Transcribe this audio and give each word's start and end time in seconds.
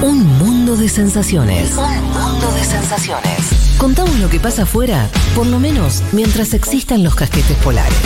Un 0.00 0.38
mundo 0.38 0.76
de 0.76 0.88
sensaciones. 0.88 1.72
Un 1.76 2.04
mundo 2.04 2.52
de 2.52 2.62
sensaciones. 2.62 3.74
Contamos 3.78 4.16
lo 4.20 4.30
que 4.30 4.38
pasa 4.38 4.62
afuera, 4.62 5.08
por 5.34 5.46
lo 5.46 5.58
menos 5.58 6.04
mientras 6.12 6.54
existan 6.54 7.02
los 7.02 7.16
casquetes 7.16 7.56
polares. 7.56 7.98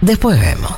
Después 0.00 0.40
vemos. 0.40 0.72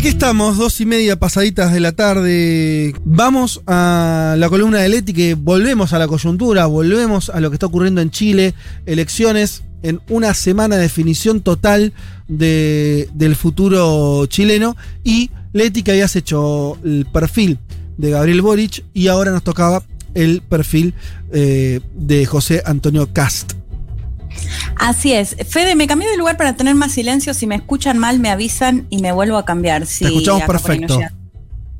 Aquí 0.00 0.08
estamos, 0.08 0.56
dos 0.56 0.80
y 0.80 0.86
media 0.86 1.16
pasaditas 1.18 1.74
de 1.74 1.78
la 1.80 1.92
tarde. 1.92 2.94
Vamos 3.04 3.60
a 3.66 4.34
la 4.38 4.48
columna 4.48 4.78
de 4.78 4.88
Leti, 4.88 5.12
que 5.12 5.34
volvemos 5.34 5.92
a 5.92 5.98
la 5.98 6.08
coyuntura, 6.08 6.64
volvemos 6.64 7.28
a 7.28 7.38
lo 7.38 7.50
que 7.50 7.56
está 7.56 7.66
ocurriendo 7.66 8.00
en 8.00 8.10
Chile, 8.10 8.54
elecciones 8.86 9.62
en 9.82 10.00
una 10.08 10.32
semana 10.32 10.76
de 10.76 10.82
definición 10.84 11.42
total 11.42 11.92
de- 12.28 13.10
del 13.12 13.36
futuro 13.36 14.24
chileno. 14.24 14.74
Y 15.04 15.30
Leti, 15.52 15.82
que 15.82 15.90
habías 15.90 16.16
hecho 16.16 16.78
el 16.82 17.04
perfil 17.12 17.58
de 17.98 18.08
Gabriel 18.08 18.40
Boric 18.40 18.82
y 18.94 19.08
ahora 19.08 19.32
nos 19.32 19.44
tocaba 19.44 19.82
el 20.14 20.40
perfil 20.40 20.94
eh, 21.30 21.80
de 21.94 22.24
José 22.24 22.62
Antonio 22.64 23.12
Cast. 23.12 23.52
Así 24.76 25.12
es. 25.12 25.36
Fede, 25.48 25.74
me 25.74 25.86
cambié 25.86 26.08
de 26.08 26.16
lugar 26.16 26.36
para 26.36 26.54
tener 26.54 26.74
más 26.74 26.92
silencio. 26.92 27.34
Si 27.34 27.46
me 27.46 27.54
escuchan 27.54 27.98
mal, 27.98 28.18
me 28.18 28.30
avisan 28.30 28.86
y 28.90 28.98
me 28.98 29.12
vuelvo 29.12 29.36
a 29.36 29.44
cambiar. 29.44 29.82
Escuchamos 29.82 30.42
por 30.44 30.56
ahí 30.70 30.80
no 30.80 30.86
perfecto. 30.86 31.00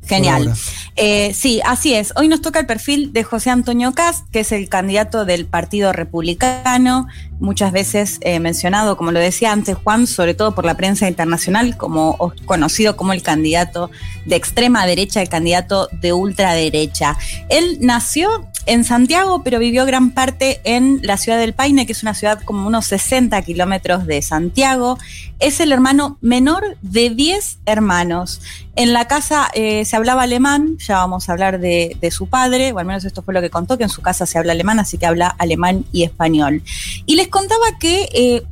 Genial. 0.05 0.53
Eh, 0.95 1.33
sí, 1.33 1.61
así 1.65 1.93
es. 1.93 2.13
Hoy 2.15 2.27
nos 2.27 2.41
toca 2.41 2.59
el 2.59 2.65
perfil 2.65 3.13
de 3.13 3.23
José 3.23 3.49
Antonio 3.49 3.93
Cast, 3.93 4.29
que 4.29 4.41
es 4.41 4.51
el 4.51 4.67
candidato 4.67 5.25
del 5.25 5.45
Partido 5.45 5.93
Republicano, 5.93 7.07
muchas 7.39 7.71
veces 7.71 8.19
eh, 8.21 8.39
mencionado, 8.39 8.97
como 8.97 9.11
lo 9.11 9.19
decía 9.19 9.51
antes 9.51 9.75
Juan, 9.75 10.05
sobre 10.05 10.33
todo 10.35 10.53
por 10.53 10.63
la 10.63 10.75
prensa 10.75 11.07
internacional, 11.07 11.75
como 11.75 12.33
conocido 12.45 12.95
como 12.95 13.13
el 13.13 13.23
candidato 13.23 13.89
de 14.25 14.35
extrema 14.35 14.85
derecha, 14.85 15.21
el 15.21 15.29
candidato 15.29 15.89
de 15.91 16.13
ultraderecha. 16.13 17.17
Él 17.49 17.79
nació 17.81 18.47
en 18.67 18.83
Santiago, 18.83 19.41
pero 19.43 19.57
vivió 19.57 19.85
gran 19.85 20.11
parte 20.11 20.61
en 20.63 20.99
la 21.03 21.17
ciudad 21.17 21.39
del 21.39 21.53
Paine, 21.53 21.85
que 21.85 21.93
es 21.93 22.03
una 22.03 22.13
ciudad 22.13 22.41
como 22.43 22.67
unos 22.67 22.85
60 22.85 23.41
kilómetros 23.41 24.05
de 24.05 24.21
Santiago. 24.21 24.99
Es 25.39 25.59
el 25.59 25.71
hermano 25.71 26.19
menor 26.21 26.77
de 26.81 27.09
10 27.09 27.59
hermanos. 27.65 28.41
En 28.75 28.93
la 28.93 29.07
casa 29.07 29.49
eh, 29.53 29.83
se 29.85 29.95
hablaba 29.95 30.23
alemán, 30.23 30.77
ya 30.85 30.97
vamos 30.97 31.27
a 31.27 31.31
hablar 31.33 31.59
de, 31.59 31.97
su 32.11 32.27
padre, 32.27 32.71
o 32.71 32.79
al 32.79 32.85
menos 32.85 33.05
esto 33.05 33.21
fue 33.21 33.33
lo 33.33 33.41
que 33.41 33.49
contó, 33.49 33.77
que 33.77 33.83
en 33.83 33.89
su 33.89 34.01
casa 34.01 34.25
se 34.25 34.37
habla 34.37 34.53
alemán, 34.53 34.79
así 34.79 34.97
que 34.97 35.05
habla 35.05 35.27
alemán 35.27 35.85
y 35.91 36.03
español. 36.03 36.63
Y 37.05 37.15
les 37.15 37.27
contaba 37.27 37.77
que 37.79 38.09
eh, 38.13 38.43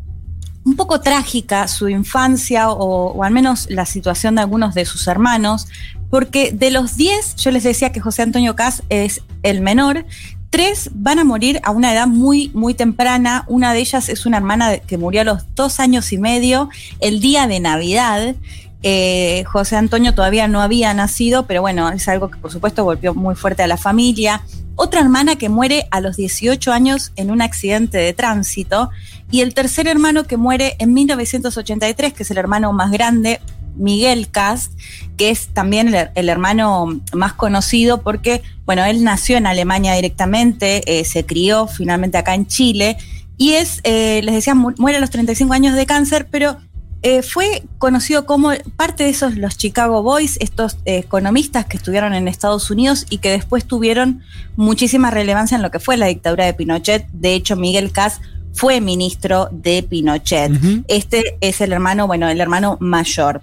un 0.63 0.75
poco 0.75 1.01
trágica 1.01 1.67
su 1.67 1.89
infancia, 1.89 2.69
o, 2.69 3.11
o 3.11 3.23
al 3.23 3.31
menos 3.31 3.67
la 3.69 3.85
situación 3.85 4.35
de 4.35 4.41
algunos 4.41 4.73
de 4.75 4.85
sus 4.85 5.07
hermanos, 5.07 5.67
porque 6.09 6.51
de 6.51 6.71
los 6.71 6.97
10, 6.97 7.35
yo 7.35 7.51
les 7.51 7.63
decía 7.63 7.91
que 7.91 7.99
José 7.99 8.23
Antonio 8.23 8.55
Cas 8.55 8.83
es 8.89 9.21
el 9.43 9.61
menor, 9.61 10.05
tres 10.49 10.89
van 10.93 11.19
a 11.19 11.23
morir 11.23 11.59
a 11.63 11.71
una 11.71 11.93
edad 11.93 12.07
muy, 12.07 12.49
muy 12.53 12.73
temprana. 12.73 13.45
Una 13.47 13.73
de 13.73 13.79
ellas 13.79 14.09
es 14.09 14.25
una 14.25 14.37
hermana 14.37 14.77
que 14.79 14.97
murió 14.97 15.21
a 15.21 15.23
los 15.23 15.43
dos 15.55 15.79
años 15.79 16.11
y 16.11 16.17
medio, 16.17 16.69
el 16.99 17.19
día 17.19 17.47
de 17.47 17.59
Navidad. 17.59 18.35
Eh, 18.81 19.43
José 19.45 19.75
Antonio 19.75 20.13
todavía 20.13 20.47
no 20.47 20.61
había 20.61 20.93
nacido, 20.93 21.45
pero 21.45 21.61
bueno, 21.61 21.89
es 21.89 22.07
algo 22.07 22.29
que 22.31 22.37
por 22.37 22.51
supuesto 22.51 22.83
golpeó 22.83 23.13
muy 23.13 23.35
fuerte 23.35 23.63
a 23.63 23.67
la 23.67 23.77
familia. 23.77 24.41
Otra 24.75 25.01
hermana 25.01 25.35
que 25.35 25.49
muere 25.49 25.87
a 25.91 25.99
los 25.99 26.15
18 26.15 26.71
años 26.71 27.11
en 27.17 27.31
un 27.31 27.41
accidente 27.41 27.97
de 27.97 28.13
tránsito. 28.13 28.89
Y 29.29 29.41
el 29.41 29.53
tercer 29.53 29.87
hermano 29.87 30.23
que 30.23 30.37
muere 30.37 30.75
en 30.79 30.93
1983, 30.93 32.13
que 32.13 32.23
es 32.23 32.31
el 32.31 32.37
hermano 32.37 32.71
más 32.71 32.89
grande, 32.91 33.41
Miguel 33.75 34.29
Cast, 34.29 34.73
que 35.17 35.29
es 35.29 35.47
también 35.49 35.93
el, 36.15 36.29
hermano 36.29 37.01
más 37.13 37.33
conocido 37.33 38.01
porque, 38.01 38.41
bueno, 38.65 38.83
él 38.85 39.03
nació 39.03 39.37
en 39.37 39.45
Alemania 39.47 39.93
directamente, 39.93 40.99
eh, 40.99 41.05
se 41.05 41.25
crió 41.25 41.67
finalmente 41.67 42.17
acá 42.17 42.33
en 42.33 42.47
Chile 42.47 42.97
y 43.37 43.51
es, 43.53 43.79
eh, 43.83 44.21
les 44.23 44.35
decía, 44.35 44.53
mu- 44.55 44.73
muere 44.77 44.97
a 44.97 45.01
los 45.01 45.09
35 45.11 45.53
años 45.53 45.75
de 45.75 45.85
cáncer, 45.85 46.27
pero 46.29 46.57
eh, 47.01 47.21
fue 47.23 47.63
conocido 47.77 48.25
como 48.25 48.51
parte 48.75 49.03
de 49.05 49.09
esos, 49.09 49.35
los 49.37 49.57
Chicago 49.57 50.03
Boys, 50.03 50.37
estos 50.41 50.77
eh, 50.85 50.97
economistas 50.97 51.65
que 51.65 51.77
estuvieron 51.77 52.13
en 52.13 52.27
Estados 52.27 52.69
Unidos 52.71 53.05
y 53.09 53.19
que 53.19 53.29
después 53.31 53.65
tuvieron 53.65 54.21
muchísima 54.57 55.09
relevancia 55.09 55.55
en 55.55 55.61
lo 55.61 55.71
que 55.71 55.79
fue 55.79 55.95
la 55.97 56.07
dictadura 56.07 56.45
de 56.45 56.53
Pinochet. 56.53 57.07
De 57.13 57.33
hecho, 57.35 57.55
Miguel 57.55 57.91
Cast 57.91 58.21
fue 58.53 58.81
ministro 58.81 59.47
de 59.51 59.83
Pinochet. 59.83 60.51
Este 60.87 61.37
es 61.39 61.61
el 61.61 61.71
hermano, 61.71 62.07
bueno, 62.07 62.27
el 62.27 62.41
hermano 62.41 62.77
mayor. 62.81 63.41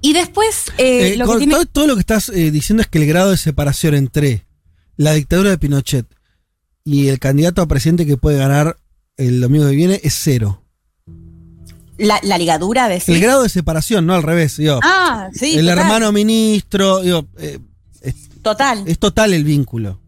Y 0.00 0.14
después, 0.14 0.64
eh, 0.78 1.12
Eh, 1.12 1.16
lo 1.16 1.26
que 1.26 1.30
con- 1.30 1.38
tiene. 1.38 1.54
todo, 1.54 1.66
todo 1.66 1.86
lo 1.86 1.94
que 1.94 2.00
estás 2.00 2.32
diciendo 2.34 2.82
es 2.82 2.88
que 2.88 2.98
el 2.98 3.06
grado 3.06 3.30
de 3.30 3.36
separación 3.36 3.94
entre 3.94 4.44
la 4.96 5.12
dictadura 5.12 5.50
de 5.50 5.58
Pinochet 5.58 6.06
y 6.84 7.08
el 7.08 7.20
candidato 7.20 7.62
a 7.62 7.66
presidente 7.68 8.06
que 8.06 8.16
puede 8.16 8.38
ganar 8.38 8.76
el 9.16 9.40
domingo 9.40 9.68
que 9.68 9.76
viene 9.76 10.00
es 10.02 10.14
cero. 10.20 10.61
La, 12.02 12.18
la 12.22 12.36
ligadura 12.38 12.88
de 12.88 13.02
El 13.06 13.20
grado 13.20 13.42
de 13.42 13.48
separación, 13.48 14.06
no 14.06 14.14
al 14.14 14.22
revés. 14.22 14.56
digo. 14.56 14.80
Ah, 14.82 15.28
sí. 15.32 15.56
el 15.58 15.66
total, 15.66 15.78
hermano 15.78 16.12
ministro, 16.12 17.00
digo, 17.00 17.26
eh, 17.38 17.58
Total. 18.42 18.82
es 18.86 18.98
total 18.98 19.32
el 19.34 19.44
vínculo. 19.44 20.00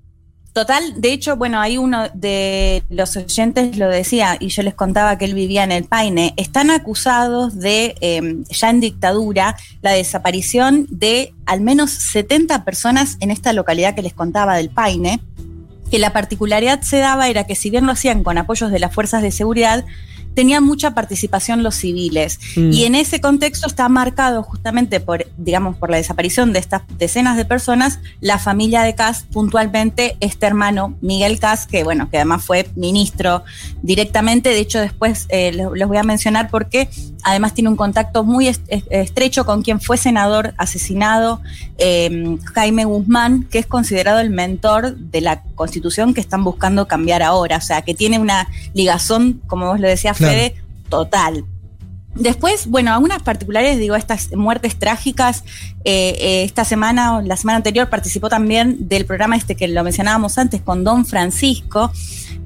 Total, 0.53 1.01
de 1.01 1.13
hecho, 1.13 1.37
bueno, 1.37 1.61
ahí 1.61 1.79
uno 1.79 2.09
de 2.15 2.85
los 2.89 3.17
oyentes 3.17 3.77
lo 3.77 3.89
decía 3.89 4.37
y 4.39 4.49
yo 4.49 4.63
les 4.63 4.75
contaba 4.75 5.19
que 5.19 5.25
él 5.25 5.35
vivía 5.35 5.65
en 5.65 5.73
el 5.73 5.83
Paine. 5.85 6.33
Están 6.37 6.71
acusados 6.71 7.59
de, 7.59 7.97
eh, 8.01 8.37
ya 8.51 8.71
en 8.71 8.79
dictadura, 8.79 9.57
la 9.83 9.91
desaparición 9.91 10.87
de 10.91 11.35
al 11.47 11.61
menos 11.61 11.91
70 11.91 12.65
personas 12.65 13.17
en 13.19 13.33
esta 13.33 13.53
localidad 13.53 13.97
que 13.97 14.03
les 14.03 14.15
contaba 14.15 14.57
del 14.57 14.71
Paine. 14.71 15.21
Que 15.91 15.99
la 15.99 16.13
particularidad 16.13 16.83
se 16.83 16.99
daba 16.99 17.29
era 17.29 17.45
que 17.49 17.57
si 17.57 17.71
bien 17.71 17.87
lo 17.87 17.93
hacían 17.93 18.23
con 18.23 18.39
apoyos 18.39 18.71
de 18.71 18.79
las 18.79 18.95
fuerzas 18.95 19.23
de 19.23 19.33
seguridad, 19.33 19.85
tenían 20.35 20.65
mucha 20.65 20.93
participación 20.95 21.63
los 21.63 21.75
civiles. 21.77 22.39
Mm. 22.57 22.73
Y 22.73 22.85
en 22.85 22.95
ese 22.95 23.21
contexto 23.21 23.67
está 23.67 23.89
marcado 23.89 24.43
justamente 24.43 25.01
por, 25.01 25.27
digamos, 25.37 25.77
por 25.77 25.91
la 25.91 25.97
desaparición 25.97 26.53
de 26.53 26.59
estas 26.59 26.83
decenas 26.99 27.37
de 27.37 27.45
personas, 27.45 27.99
la 28.21 28.39
familia 28.39 28.83
de 28.83 28.95
Cas, 28.95 29.25
puntualmente 29.33 30.17
este 30.21 30.47
hermano 30.47 30.95
Miguel 31.01 31.39
Cas, 31.39 31.67
que 31.67 31.85
bueno, 31.85 32.09
que 32.11 32.17
además 32.19 32.45
fue 32.45 32.69
ministro 32.77 33.45
directamente. 33.83 34.51
De 34.51 34.59
hecho, 34.59 34.81
después 34.81 35.27
eh, 35.29 35.53
les 35.53 35.89
voy 35.89 35.97
a 35.97 36.03
mencionar 36.03 36.51
porque 36.51 36.89
además 37.23 37.55
tiene 37.55 37.71
un 37.71 37.77
contacto 37.77 38.25
muy 38.25 38.49
est- 38.49 38.63
est- 38.69 38.87
estrecho 38.91 39.45
con 39.47 39.63
quien 39.63 39.81
fue 39.81 39.97
senador 39.97 40.55
asesinado, 40.59 41.41
eh, 41.79 42.37
Jaime 42.55 42.85
Guzmán, 42.85 43.45
que 43.45 43.59
es 43.59 43.67
considerado 43.67 44.21
el 44.21 44.31
mentor 44.31 44.97
de 44.97 45.21
la 45.21 45.43
constitución 45.55 46.15
que 46.15 46.21
están 46.21 46.45
buscando 46.45 46.87
cambiar 46.87 47.23
ahora. 47.23 47.57
O 47.57 47.61
sea, 47.61 47.83
que 47.83 47.95
tiene 47.95 48.19
una 48.19 48.49
ligazón, 48.75 49.41
como 49.47 49.67
vos 49.67 49.81
lo 49.81 49.89
decías, 49.89 50.19
Total. 50.89 51.45
Después, 52.15 52.69
bueno, 52.69 52.93
algunas 52.93 53.23
particulares, 53.23 53.79
digo, 53.79 53.97
estas 53.97 54.33
muertes 54.35 54.79
trágicas. 54.79 55.43
eh, 55.85 56.17
eh, 56.19 56.45
esta 56.45 56.65
semana, 56.65 57.19
o 57.19 57.23
la 57.23 57.37
semana 57.37 57.57
anterior, 57.57 57.91
participó 57.91 58.29
también 58.29 58.89
del 58.89 59.05
programa 59.05 59.37
este 59.37 59.55
que 59.55 59.69
lo 59.69 59.83
mencionábamos 59.83 60.39
antes 60.39 60.63
con 60.63 60.85
Don 60.85 61.05
Francisco, 61.05 61.93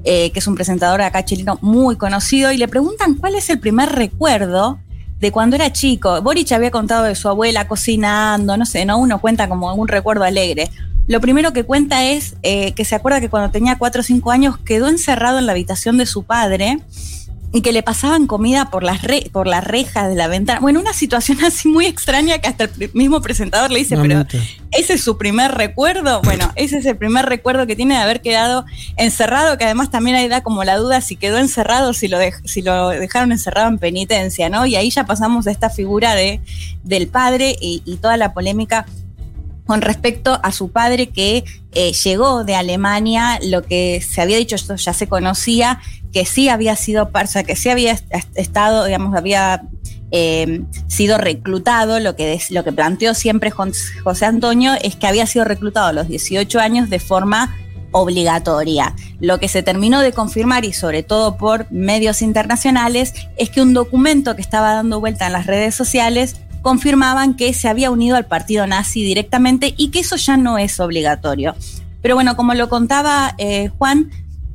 eh, 0.03 0.31
que 0.31 0.39
es 0.39 0.47
un 0.47 0.55
presentador 0.55 1.01
acá 1.01 1.23
chileno 1.23 1.57
muy 1.61 1.95
conocido, 1.95 2.51
y 2.51 2.57
le 2.57 2.67
preguntan 2.67 3.13
cuál 3.13 3.35
es 3.35 3.49
el 3.49 3.59
primer 3.59 3.89
recuerdo 3.89 4.79
de 5.19 5.31
cuando 5.31 5.55
era 5.55 5.71
chico. 5.71 6.21
Boric 6.21 6.51
había 6.51 6.71
contado 6.71 7.03
de 7.03 7.15
su 7.15 7.29
abuela 7.29 7.67
cocinando, 7.67 8.57
no 8.57 8.65
sé, 8.65 8.85
¿no? 8.85 8.97
Uno 8.97 9.21
cuenta 9.21 9.47
como 9.47 9.69
algún 9.69 9.87
recuerdo 9.87 10.23
alegre. 10.23 10.71
Lo 11.07 11.21
primero 11.21 11.53
que 11.53 11.63
cuenta 11.63 12.05
es 12.05 12.35
que 12.41 12.85
se 12.85 12.95
acuerda 12.95 13.19
que 13.19 13.29
cuando 13.29 13.51
tenía 13.51 13.77
4 13.77 14.01
o 14.01 14.03
5 14.03 14.31
años 14.31 14.57
quedó 14.59 14.87
encerrado 14.87 15.39
en 15.39 15.47
la 15.47 15.53
habitación 15.53 15.97
de 15.97 16.05
su 16.05 16.23
padre 16.23 16.79
y 17.51 17.61
que 17.61 17.71
le 17.71 17.81
pasaban 17.81 18.27
comida 18.27 18.69
por 18.69 18.83
las, 18.83 19.01
re- 19.01 19.29
por 19.31 19.47
las 19.47 19.63
rejas 19.63 20.07
de 20.07 20.15
la 20.15 20.27
ventana. 20.27 20.59
Bueno, 20.59 20.79
una 20.79 20.93
situación 20.93 21.43
así 21.45 21.67
muy 21.67 21.85
extraña 21.87 22.37
que 22.37 22.47
hasta 22.47 22.65
el 22.65 22.91
mismo 22.93 23.21
presentador 23.21 23.71
le 23.71 23.79
dice, 23.79 23.97
pero. 23.97 24.25
¿ese 24.71 24.93
es 24.93 25.03
su 25.03 25.17
primer 25.17 25.51
recuerdo? 25.53 26.21
Bueno, 26.23 26.51
ese 26.55 26.77
es 26.77 26.85
el 26.85 26.95
primer 26.97 27.25
recuerdo 27.25 27.65
que 27.65 27.75
tiene 27.75 27.95
de 27.95 28.01
haber 28.01 28.21
quedado 28.21 28.65
encerrado, 28.97 29.57
que 29.57 29.65
además 29.65 29.89
también 29.89 30.15
ahí 30.15 30.27
da 30.27 30.41
como 30.43 30.63
la 30.63 30.77
duda 30.77 31.01
si 31.01 31.15
quedó 31.15 31.39
encerrado, 31.39 31.93
si 31.93 32.07
lo, 32.07 32.19
si 32.45 32.61
lo 32.61 32.89
dejaron 32.89 33.31
encerrado 33.31 33.67
en 33.67 33.79
penitencia, 33.79 34.49
¿no? 34.49 34.67
Y 34.67 34.75
ahí 34.75 34.91
ya 34.91 35.05
pasamos 35.05 35.45
de 35.45 35.51
esta 35.51 35.71
figura 35.71 36.13
de, 36.13 36.41
del 36.83 37.07
padre 37.07 37.55
y, 37.59 37.81
y 37.83 37.97
toda 37.97 38.17
la 38.17 38.33
polémica 38.33 38.85
con 39.65 39.81
respecto 39.81 40.39
a 40.41 40.51
su 40.51 40.71
padre 40.71 41.09
que 41.09 41.43
eh, 41.73 41.93
llegó 41.93 42.43
de 42.43 42.55
Alemania, 42.55 43.37
lo 43.43 43.61
que 43.61 44.01
se 44.01 44.19
había 44.19 44.37
dicho, 44.37 44.55
esto 44.55 44.75
ya 44.75 44.93
se 44.93 45.05
conocía, 45.07 45.79
que 46.13 46.25
sí 46.25 46.49
había 46.49 46.75
sido, 46.75 47.09
o 47.13 47.27
sea, 47.27 47.43
que 47.43 47.55
sí 47.55 47.69
había 47.69 47.91
est- 47.91 48.11
estado, 48.35 48.85
digamos, 48.85 49.15
había 49.15 49.63
eh, 50.11 50.63
sido 50.87 51.17
reclutado, 51.17 51.99
lo 51.99 52.15
que, 52.15 52.39
lo 52.49 52.63
que 52.63 52.71
planteó 52.71 53.13
siempre 53.13 53.51
José 53.51 54.25
Antonio 54.25 54.73
es 54.81 54.95
que 54.95 55.05
había 55.07 55.25
sido 55.27 55.45
reclutado 55.45 55.87
a 55.87 55.93
los 55.93 56.07
18 56.07 56.59
años 56.59 56.89
de 56.89 56.99
forma 56.99 57.55
obligatoria. 57.91 58.95
Lo 59.19 59.39
que 59.39 59.47
se 59.47 59.63
terminó 59.63 60.01
de 60.01 60.11
confirmar, 60.11 60.65
y 60.65 60.73
sobre 60.73 61.03
todo 61.03 61.37
por 61.37 61.71
medios 61.71 62.21
internacionales, 62.21 63.13
es 63.37 63.49
que 63.49 63.61
un 63.61 63.73
documento 63.73 64.35
que 64.35 64.41
estaba 64.41 64.73
dando 64.73 64.99
vuelta 64.99 65.27
en 65.27 65.33
las 65.33 65.45
redes 65.45 65.75
sociales 65.75 66.37
confirmaban 66.61 67.35
que 67.35 67.53
se 67.53 67.67
había 67.69 67.89
unido 67.91 68.15
al 68.15 68.25
partido 68.25 68.67
nazi 68.67 69.03
directamente 69.03 69.73
y 69.77 69.89
que 69.91 69.99
eso 69.99 70.15
ya 70.17 70.37
no 70.37 70.57
es 70.57 70.79
obligatorio. 70.79 71.55
Pero 72.01 72.15
bueno, 72.15 72.35
como 72.35 72.53
lo 72.53 72.69
contaba 72.69 73.33
eh, 73.37 73.69
Juan, 73.77 74.09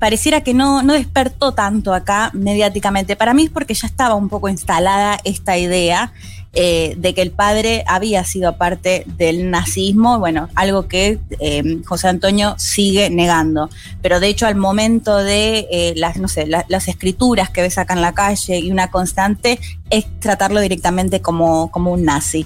pareciera 0.04 0.42
que 0.42 0.52
no, 0.52 0.82
no 0.82 0.92
despertó 0.92 1.52
tanto 1.52 1.94
acá 1.94 2.30
mediáticamente. 2.34 3.16
Para 3.16 3.32
mí 3.32 3.44
es 3.44 3.50
porque 3.50 3.72
ya 3.72 3.86
estaba 3.86 4.14
un 4.14 4.28
poco 4.28 4.50
instalada 4.50 5.18
esta 5.24 5.56
idea 5.56 6.12
eh, 6.52 6.92
de 6.98 7.14
que 7.14 7.22
el 7.22 7.30
padre 7.30 7.84
había 7.86 8.22
sido 8.24 8.58
parte 8.58 9.06
del 9.16 9.50
nazismo, 9.50 10.18
bueno, 10.18 10.50
algo 10.56 10.88
que 10.88 11.20
eh, 11.40 11.78
José 11.86 12.08
Antonio 12.08 12.54
sigue 12.58 13.08
negando. 13.08 13.70
Pero 14.02 14.20
de 14.20 14.28
hecho, 14.28 14.46
al 14.46 14.56
momento 14.56 15.16
de 15.16 15.68
eh, 15.70 15.94
las, 15.96 16.18
no 16.18 16.28
sé, 16.28 16.46
las 16.46 16.88
escrituras 16.88 17.48
que 17.48 17.62
ves 17.62 17.78
acá 17.78 17.94
en 17.94 18.02
la 18.02 18.12
calle 18.12 18.58
y 18.58 18.70
una 18.70 18.90
constante, 18.90 19.58
es 19.88 20.04
tratarlo 20.20 20.60
directamente 20.60 21.22
como, 21.22 21.70
como 21.70 21.92
un 21.92 22.04
nazi. 22.04 22.44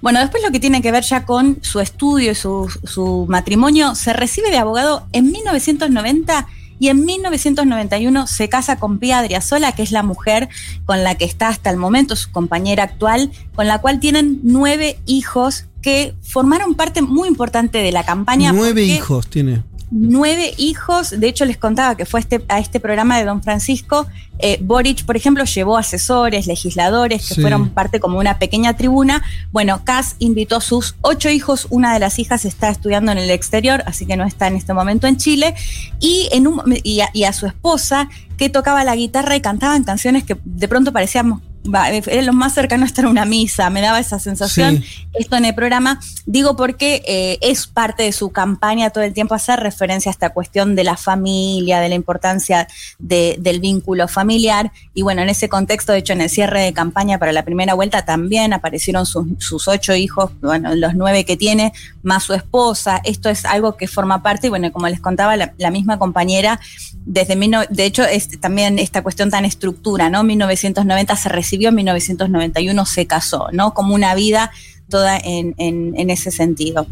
Bueno, 0.00 0.20
después 0.20 0.42
lo 0.42 0.50
que 0.50 0.60
tiene 0.60 0.82
que 0.82 0.92
ver 0.92 1.04
ya 1.04 1.24
con 1.24 1.58
su 1.62 1.80
estudio 1.80 2.32
y 2.32 2.34
su, 2.34 2.70
su 2.84 3.26
matrimonio, 3.28 3.94
se 3.94 4.12
recibe 4.12 4.50
de 4.50 4.58
abogado 4.58 5.06
en 5.12 5.32
1990 5.32 6.46
y 6.82 6.88
en 6.88 7.04
1991 7.04 8.26
se 8.26 8.48
casa 8.48 8.76
con 8.80 8.98
Pia 8.98 9.20
Adriasola, 9.20 9.70
que 9.70 9.84
es 9.84 9.92
la 9.92 10.02
mujer 10.02 10.48
con 10.84 11.04
la 11.04 11.14
que 11.14 11.24
está 11.24 11.46
hasta 11.46 11.70
el 11.70 11.76
momento, 11.76 12.16
su 12.16 12.32
compañera 12.32 12.82
actual, 12.82 13.30
con 13.54 13.68
la 13.68 13.78
cual 13.78 14.00
tienen 14.00 14.40
nueve 14.42 14.98
hijos 15.06 15.66
que 15.80 16.14
formaron 16.22 16.74
parte 16.74 17.00
muy 17.00 17.28
importante 17.28 17.78
de 17.78 17.92
la 17.92 18.04
campaña. 18.04 18.52
Nueve 18.52 18.82
hijos 18.82 19.28
tiene 19.28 19.62
nueve 19.92 20.54
hijos. 20.56 21.10
De 21.10 21.28
hecho, 21.28 21.44
les 21.44 21.58
contaba 21.58 21.96
que 21.96 22.06
fue 22.06 22.20
este, 22.20 22.42
a 22.48 22.58
este 22.58 22.80
programa 22.80 23.18
de 23.18 23.24
Don 23.24 23.42
Francisco. 23.42 24.06
Eh, 24.38 24.58
Boric, 24.60 25.04
por 25.04 25.16
ejemplo, 25.16 25.44
llevó 25.44 25.76
asesores, 25.76 26.46
legisladores 26.46 27.28
que 27.28 27.40
fueron 27.40 27.68
parte 27.68 28.00
como 28.00 28.18
una 28.18 28.38
pequeña 28.38 28.74
tribuna. 28.74 29.22
Bueno, 29.52 29.84
Kass 29.84 30.16
invitó 30.18 30.56
a 30.56 30.60
sus 30.60 30.96
ocho 31.02 31.28
hijos. 31.28 31.66
Una 31.70 31.92
de 31.92 32.00
las 32.00 32.18
hijas 32.18 32.44
está 32.44 32.70
estudiando 32.70 33.12
en 33.12 33.18
el 33.18 33.30
exterior, 33.30 33.84
así 33.86 34.06
que 34.06 34.16
no 34.16 34.24
está 34.24 34.48
en 34.48 34.56
este 34.56 34.72
momento 34.72 35.06
en 35.06 35.18
Chile. 35.18 35.54
Y, 36.00 36.28
en 36.32 36.46
un, 36.46 36.62
y, 36.82 37.00
a, 37.00 37.32
su 37.32 37.46
esposa, 37.46 38.08
que 38.38 38.48
tocaba 38.48 38.82
la 38.84 38.96
guitarra 38.96 39.36
y 39.36 39.40
cantaban 39.40 39.84
canciones 39.84 40.24
que 40.24 40.36
de 40.44 40.68
pronto 40.68 40.92
parecíamos 40.92 41.42
era 41.64 42.22
lo 42.22 42.32
más 42.32 42.54
cercano 42.54 42.84
a 42.84 42.86
estar 42.86 43.04
en 43.04 43.10
una 43.10 43.24
misa, 43.24 43.70
me 43.70 43.80
daba 43.80 44.00
esa 44.00 44.18
sensación. 44.18 44.82
Esto 45.12 45.36
en 45.36 45.44
el 45.44 45.54
programa, 45.54 46.00
digo 46.26 46.56
porque 46.56 47.02
eh, 47.06 47.38
es 47.40 47.66
parte 47.66 48.02
de 48.02 48.12
su 48.12 48.30
campaña 48.30 48.90
todo 48.90 49.04
el 49.04 49.12
tiempo 49.12 49.34
hacer 49.34 49.60
referencia 49.60 50.10
a 50.10 50.12
esta 50.12 50.30
cuestión 50.30 50.74
de 50.74 50.84
la 50.84 50.96
familia, 50.96 51.80
de 51.80 51.88
la 51.88 51.94
importancia 51.94 52.66
del 52.98 53.60
vínculo 53.60 54.08
familiar. 54.08 54.72
Y 54.94 55.02
bueno, 55.02 55.22
en 55.22 55.28
ese 55.28 55.48
contexto, 55.48 55.92
de 55.92 55.98
hecho, 55.98 56.12
en 56.12 56.22
el 56.22 56.30
cierre 56.30 56.62
de 56.62 56.72
campaña 56.72 57.18
para 57.18 57.32
la 57.32 57.44
primera 57.44 57.74
vuelta 57.74 58.04
también 58.04 58.52
aparecieron 58.52 59.06
sus, 59.06 59.68
ocho 59.68 59.94
hijos, 59.94 60.32
bueno, 60.40 60.74
los 60.74 60.94
nueve 60.94 61.24
que 61.24 61.36
tiene, 61.36 61.72
más 62.02 62.24
su 62.24 62.34
esposa. 62.34 63.00
Esto 63.04 63.28
es 63.28 63.44
algo 63.44 63.76
que 63.76 63.86
forma 63.86 64.22
parte, 64.22 64.48
y 64.48 64.50
bueno, 64.50 64.72
como 64.72 64.88
les 64.88 65.00
contaba, 65.00 65.36
la, 65.36 65.70
misma 65.70 65.98
compañera, 65.98 66.60
desde, 67.06 67.36
de 67.70 67.84
hecho, 67.84 68.04
es 68.04 68.40
también 68.40 68.78
esta 68.78 69.02
cuestión 69.02 69.30
tan 69.30 69.44
estructura, 69.44 70.10
¿no? 70.10 70.22
1990 70.22 71.16
se 71.16 71.28
recibió 71.28 71.51
en 71.56 71.74
1991 71.74 72.86
se 72.86 73.06
casó, 73.06 73.48
¿no? 73.52 73.74
Como 73.74 73.94
una 73.94 74.14
vida 74.14 74.50
toda 74.88 75.18
en, 75.18 76.10
ese 76.10 76.30
sentido. 76.30 76.86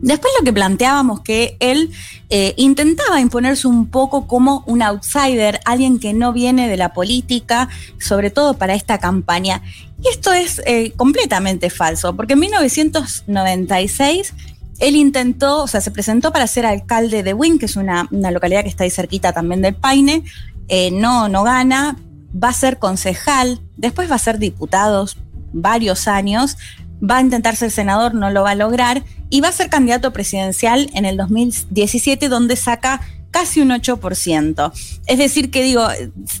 Después 0.00 0.32
lo 0.38 0.44
que 0.44 0.52
planteábamos 0.52 1.20
que 1.20 1.56
él 1.60 1.90
eh, 2.28 2.54
intentaba 2.56 3.20
imponerse 3.20 3.68
un 3.68 3.86
poco 3.86 4.26
como 4.26 4.64
un 4.66 4.82
outsider, 4.82 5.60
alguien 5.64 5.98
que 5.98 6.12
no 6.12 6.32
viene 6.32 6.68
de 6.68 6.76
la 6.76 6.92
política, 6.92 7.68
sobre 7.98 8.30
todo 8.30 8.54
para 8.54 8.74
esta 8.74 8.98
campaña. 8.98 9.62
Y 10.02 10.08
esto 10.08 10.32
es 10.32 10.60
eh, 10.66 10.92
completamente 10.96 11.70
falso, 11.70 12.14
porque 12.16 12.34
en 12.34 12.40
1996 12.40 14.34
él 14.80 14.96
intentó, 14.96 15.62
o 15.62 15.66
sea, 15.66 15.80
se 15.80 15.90
presentó 15.90 16.32
para 16.32 16.46
ser 16.46 16.66
alcalde 16.66 17.22
de 17.22 17.34
Wynn, 17.34 17.58
que 17.58 17.66
es 17.66 17.76
una, 17.76 18.08
localidad 18.10 18.62
que 18.62 18.68
está 18.68 18.84
ahí 18.84 18.90
cerquita 18.90 19.32
también 19.32 19.62
del 19.62 19.74
Paine. 19.74 20.24
Eh, 20.68 20.90
no, 20.90 21.28
no 21.28 21.44
gana, 21.44 21.96
va 22.42 22.48
a 22.48 22.52
ser 22.52 22.78
concejal, 22.78 23.60
después 23.76 24.10
va 24.10 24.16
a 24.16 24.18
ser 24.18 24.38
diputado 24.38 25.06
varios 25.52 26.08
años, 26.08 26.56
va 27.02 27.18
a 27.18 27.20
intentar 27.20 27.56
ser 27.56 27.70
senador, 27.70 28.14
no 28.14 28.30
lo 28.30 28.42
va 28.42 28.50
a 28.50 28.54
lograr, 28.54 29.04
y 29.30 29.40
va 29.40 29.48
a 29.48 29.52
ser 29.52 29.68
candidato 29.70 30.12
presidencial 30.12 30.90
en 30.94 31.04
el 31.04 31.16
2017, 31.16 32.28
donde 32.28 32.56
saca 32.56 33.00
casi 33.30 33.60
un 33.60 33.70
8%. 33.70 34.72
Es 35.06 35.18
decir, 35.18 35.50
que 35.50 35.64
digo, 35.64 35.86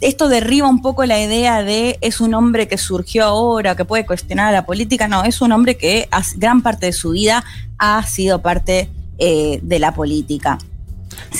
esto 0.00 0.28
derriba 0.28 0.68
un 0.68 0.80
poco 0.80 1.04
la 1.04 1.20
idea 1.20 1.62
de 1.64 1.98
es 2.00 2.20
un 2.20 2.34
hombre 2.34 2.68
que 2.68 2.78
surgió 2.78 3.24
ahora, 3.24 3.74
que 3.74 3.84
puede 3.84 4.06
cuestionar 4.06 4.48
a 4.48 4.52
la 4.52 4.64
política, 4.64 5.08
no, 5.08 5.24
es 5.24 5.40
un 5.40 5.50
hombre 5.52 5.76
que 5.76 6.08
gran 6.36 6.62
parte 6.62 6.86
de 6.86 6.92
su 6.92 7.10
vida 7.10 7.44
ha 7.78 8.06
sido 8.06 8.42
parte 8.42 8.88
eh, 9.18 9.58
de 9.62 9.78
la 9.80 9.92
política. 9.92 10.58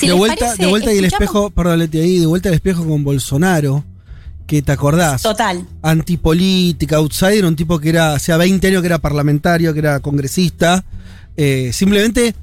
de, 0.01 0.11
vuelta, 0.11 0.55
de 0.55 0.67
vuelta 0.67 0.93
y 0.93 0.97
el 0.97 1.05
espejo, 1.05 1.49
perdón, 1.49 1.79
Leti, 1.79 1.99
ahí, 1.99 2.19
de 2.19 2.25
vuelta 2.25 2.49
el 2.49 2.55
espejo 2.55 2.85
con 2.85 3.03
Bolsonaro 3.05 3.83
que 4.45 4.61
te 4.61 4.71
acordás. 4.71 5.21
Total. 5.21 5.65
Antipolítica, 5.81 6.97
outsider, 6.97 7.45
un 7.45 7.55
tipo 7.55 7.79
que 7.79 7.89
era, 7.89 8.13
hacía 8.13 8.37
20 8.37 8.67
años 8.67 8.81
que 8.81 8.87
era 8.87 8.99
parlamentario, 8.99 9.73
que 9.73 9.79
era 9.79 9.99
congresista. 9.99 10.83
Eh, 11.37 11.71
simplemente, 11.73 12.35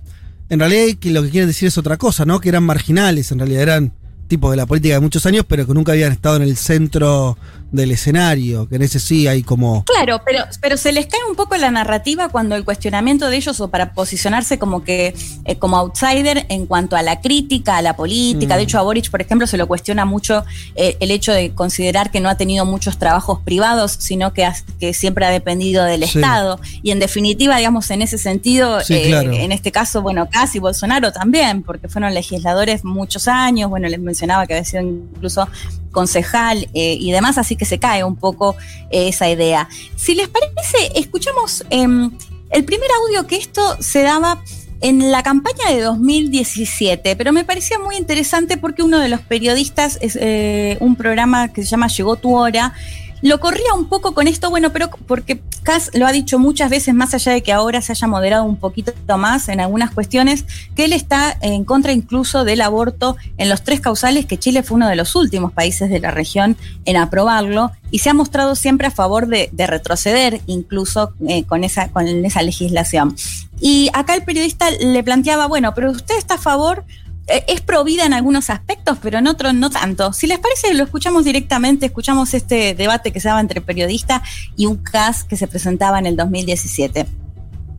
en 0.49 0.59
realidad, 0.59 0.99
que 0.99 1.11
lo 1.11 1.23
que 1.23 1.31
quieren 1.31 1.49
decir 1.49 1.69
es 1.69 1.79
otra 1.79 1.97
cosa, 1.97 2.25
¿no? 2.25 2.41
Que 2.41 2.49
eran 2.49 2.65
marginales, 2.65 3.31
en 3.33 3.39
realidad 3.39 3.63
eran 3.63 3.93
tipos 4.29 4.51
de 4.51 4.57
la 4.57 4.67
política 4.67 4.95
de 4.95 5.01
muchos 5.01 5.27
años, 5.27 5.45
pero 5.47 5.67
que 5.67 5.75
nunca 5.75 5.93
habían 5.93 6.13
estado 6.13 6.37
en 6.37 6.43
el 6.43 6.57
centro 6.57 7.37
del 7.73 7.91
escenario, 7.91 8.69
que 8.69 8.77
en 8.77 8.83
ese 8.83 9.01
sí 9.01 9.27
hay 9.27 9.43
como... 9.43 9.85
Claro, 9.85 10.21
pero, 10.25 10.45
pero 10.61 10.77
se 10.77 10.93
les 10.93 11.07
cae 11.07 11.21
un 11.29 11.35
poco 11.35 11.57
la 11.57 11.71
narrativa 11.71 12.29
cuando 12.29 12.55
el 12.55 12.65
cuestionamiento 12.65 13.31
de 13.31 13.37
ellos 13.37 13.61
o 13.61 13.69
para 13.69 13.95
posicionarse 13.95 14.59
como 14.59 14.85
que 14.85 15.15
eh, 15.45 15.57
como 15.57 15.79
outsider 15.79 16.47
en 16.51 16.67
cuanto 16.67 16.97
a 16.97 17.03
la 17.03 17.21
crítica 17.21 17.79
a 17.79 17.83
la 17.83 17.97
política. 17.97 18.57
De 18.57 18.63
mm. 18.63 18.65
hecho, 18.65 18.79
a 18.79 18.83
Boric, 18.83 19.11
por 19.11 19.23
ejemplo, 19.23 19.47
se 19.47 19.57
lo 19.57 19.67
cuestiona 19.67 20.05
mucho 20.05 20.45
eh, 20.75 20.97
el 21.01 21.11
hecho 21.11 21.33
de 21.33 21.55
considerar 21.55 22.11
que 22.11 22.21
no 22.21 22.29
ha 22.29 22.37
tenido 22.37 22.67
muchos 22.67 22.99
trabajos 22.99 23.41
privados, 23.41 23.97
sino 23.99 24.33
que, 24.33 24.49
que 24.79 24.93
siempre 24.93 25.25
ha 25.25 25.31
dependido 25.31 25.85
del 25.85 26.03
Estado. 26.03 26.61
Y 26.83 26.91
en 26.91 26.99
definitiva, 26.99 27.57
digamos, 27.57 27.91
en 27.91 28.03
ese 28.03 28.19
sentido, 28.19 28.81
eh, 28.89 29.45
en 29.45 29.53
este 29.53 29.73
caso, 29.73 30.03
bueno, 30.03 30.29
casi 30.31 30.59
Bolsonaro 30.59 31.13
también, 31.13 31.63
porque 31.63 31.89
fueron 31.89 32.13
legisladores 32.13 32.85
muchos 32.85 33.29
años, 33.29 33.70
bueno, 33.70 33.89
les 33.89 34.01
mencionaba 34.01 34.46
que 34.46 34.55
había 34.55 34.65
sido 34.65 34.82
incluso 34.82 35.49
concejal 35.93 36.69
y 36.72 37.13
demás, 37.13 37.39
así 37.39 37.56
que 37.56 37.63
que 37.63 37.67
se 37.67 37.79
cae 37.79 38.03
un 38.03 38.17
poco 38.17 38.56
eh, 38.91 39.06
esa 39.06 39.31
idea. 39.31 39.69
Si 39.94 40.17
les 40.17 40.27
parece, 40.27 40.91
escuchamos 40.96 41.65
em, 41.70 42.11
el 42.51 42.65
primer 42.65 42.91
audio 42.91 43.25
que 43.29 43.37
esto 43.37 43.63
se 43.79 44.03
daba 44.03 44.43
en 44.81 45.13
la 45.13 45.22
campaña 45.22 45.70
de 45.70 45.81
2017, 45.81 47.15
pero 47.15 47.32
me 47.32 47.44
parecía 47.44 47.79
muy 47.79 47.94
interesante 47.94 48.56
porque 48.56 48.82
uno 48.82 48.99
de 48.99 49.08
los 49.08 49.20
periodistas, 49.20 49.96
es 50.03 50.19
eh, 50.20 50.77
un 50.81 50.96
programa 50.96 51.53
que 51.53 51.63
se 51.63 51.69
llama 51.69 51.87
Llegó 51.87 52.17
tu 52.17 52.37
hora, 52.37 52.75
lo 53.22 53.38
corría 53.38 53.72
un 53.74 53.86
poco 53.86 54.14
con 54.14 54.26
esto, 54.26 54.50
bueno, 54.50 54.72
pero 54.72 54.91
porque 55.06 55.41
Cass 55.62 55.93
lo 55.94 56.06
ha 56.06 56.12
dicho 56.12 56.41
muchas 56.41 56.69
veces, 56.70 56.93
más 56.93 57.14
allá 57.14 57.32
de 57.32 57.43
que 57.43 57.52
ahora 57.52 57.81
se 57.81 57.93
haya 57.93 58.08
moderado 58.08 58.44
un 58.44 58.56
poquito 58.56 58.93
más 59.17 59.48
en 59.48 59.60
algunas 59.60 59.93
cuestiones, 59.93 60.44
que 60.74 60.84
él 60.84 60.93
está 60.93 61.38
en 61.41 61.64
contra 61.64 61.93
incluso 61.93 62.44
del 62.44 62.60
aborto 62.60 63.17
en 63.38 63.48
los 63.48 63.62
tres 63.62 63.81
causales, 63.81 64.26
que 64.26 64.38
Chile 64.38 64.64
fue 64.64 64.74
uno 64.76 64.88
de 64.88 64.96
los 64.96 65.14
últimos 65.14 65.52
países 65.52 65.88
de 65.88 66.00
la 66.00 66.10
región 66.10 66.56
en 66.84 66.96
aprobarlo, 66.96 67.70
y 67.93 68.00
se 68.00 68.10
ha 68.10 68.14
mostrado 68.14 68.56
siempre 68.56 68.88
a 68.88 68.91
favor 68.91 69.29
de, 69.29 69.50
retroceder 69.56 70.41
incluso 70.46 71.12
eh, 71.29 71.44
con, 71.44 71.62
esa, 71.62 71.88
con 71.91 72.08
esa 72.08 72.43
legislación. 72.43 73.14
Y 73.60 73.91
acá 73.93 74.14
el 74.14 74.24
periodista 74.24 74.69
le 74.70 75.05
planteaba, 75.05 75.46
bueno, 75.46 75.72
pero 75.74 75.93
usted 75.93 76.17
está 76.19 76.34
a 76.34 76.38
favor 76.38 76.84
es 77.26 77.60
provida 77.60 78.05
en 78.05 78.12
algunos 78.12 78.50
aspectos, 78.50 78.98
pero 79.00 79.19
en 79.19 79.26
otros 79.26 79.55
no 79.55 79.70
tanto. 79.70 80.12
Si 80.12 80.26
les 80.26 80.38
parece, 80.38 80.74
lo 80.74 80.84
escuchamos 80.84 81.24
directamente, 81.24 81.86
escuchamos 81.86 82.34
este 82.34 82.74
debate 82.74 83.12
que 83.12 83.20
se 83.20 83.29
daba 83.29 83.41
entre 83.41 83.60
periodista 83.60 84.22
y 84.56 84.67
un 84.67 84.76
CAS 84.76 85.24
que 85.24 85.36
se 85.36 85.46
presentaba 85.46 85.98
en 85.98 86.06
el 86.06 86.17
2017. 86.17 87.06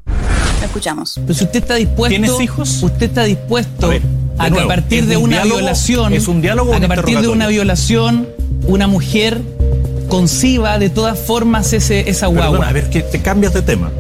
Lo 0.06 0.66
escuchamos. 0.66 1.20
Pero 1.22 1.34
si 1.34 1.44
usted 1.44 1.60
está 1.60 1.76
dispuesto. 1.76 2.10
¿Tienes 2.10 2.40
hijos? 2.40 2.82
Usted 2.82 3.04
está 3.04 3.24
dispuesto 3.24 3.92
a, 4.38 4.50
que 4.50 4.60
a 4.60 4.68
partir 4.68 5.06
de 5.06 5.18
una 5.18 5.44
violación. 5.44 6.14
Es 6.14 6.28
un 6.28 6.42
diálogo. 6.42 6.74
A 6.74 6.80
que 6.80 6.86
a 6.86 6.90
partir 6.90 7.20
de 7.20 7.28
una 7.28 7.48
violación, 7.48 8.30
una 8.66 8.88
mujer 8.88 9.42
conciba 10.08 10.80
de 10.80 10.90
todas 10.90 11.20
formas 11.20 11.74
ese, 11.74 12.10
esa 12.10 12.28
guagua. 12.28 12.68
a 12.68 12.72
ver, 12.72 12.90
que 12.90 13.02
te 13.02 13.22
cambias 13.22 13.54
de 13.54 13.62
tema. 13.62 13.92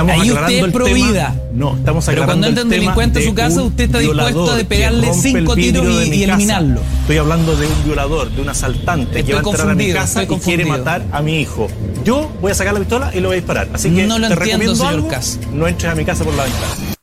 Estamos 0.00 0.22
Ahí 0.22 0.30
usted 0.32 0.66
es 0.66 0.72
pro 0.72 0.84
vida. 0.86 1.34
No, 1.52 1.76
estamos 1.76 2.06
Pero 2.06 2.24
cuando 2.24 2.46
entra 2.46 2.64
un 2.64 2.70
delincuente 2.70 3.20
a 3.20 3.22
su 3.22 3.34
casa, 3.34 3.62
usted 3.62 3.84
está 3.84 3.98
dispuesto 3.98 4.52
a 4.52 4.58
pegarle 4.58 5.12
cinco 5.14 5.54
tiros 5.54 6.06
y, 6.06 6.22
eliminarlo. 6.22 6.80
Estoy 7.02 7.18
hablando 7.18 7.56
de 7.56 7.66
un 7.66 7.84
violador, 7.84 8.30
de 8.30 8.42
un 8.42 8.48
asaltante 8.48 9.24
que 9.24 9.32
va 9.32 9.40
a 9.40 9.42
entrar 9.42 9.70
a 9.70 9.74
mi 9.74 9.92
casa 9.92 10.22
y 10.22 10.26
quiere 10.26 10.64
matar 10.64 11.04
a 11.12 11.22
mi 11.22 11.40
hijo. 11.40 11.68
Yo 12.04 12.30
voy 12.40 12.52
a 12.52 12.54
sacar 12.54 12.72
la 12.72 12.80
pistola 12.80 13.10
y 13.14 13.20
lo 13.20 13.28
voy 13.28 13.36
a 13.36 13.40
disparar. 13.40 13.68
Así 13.72 13.90
que 13.90 14.06
no 14.06 14.18
lo 14.18 14.28
te 14.28 14.34
entiendo, 14.34 14.74
señor 14.74 14.90
algo, 14.90 15.10
no 15.52 15.68
entres 15.68 15.92
a 15.92 15.94
mi 15.94 16.04
casa 16.04 16.24
por 16.24 16.34
la 16.34 16.44
ventana. 16.44 16.99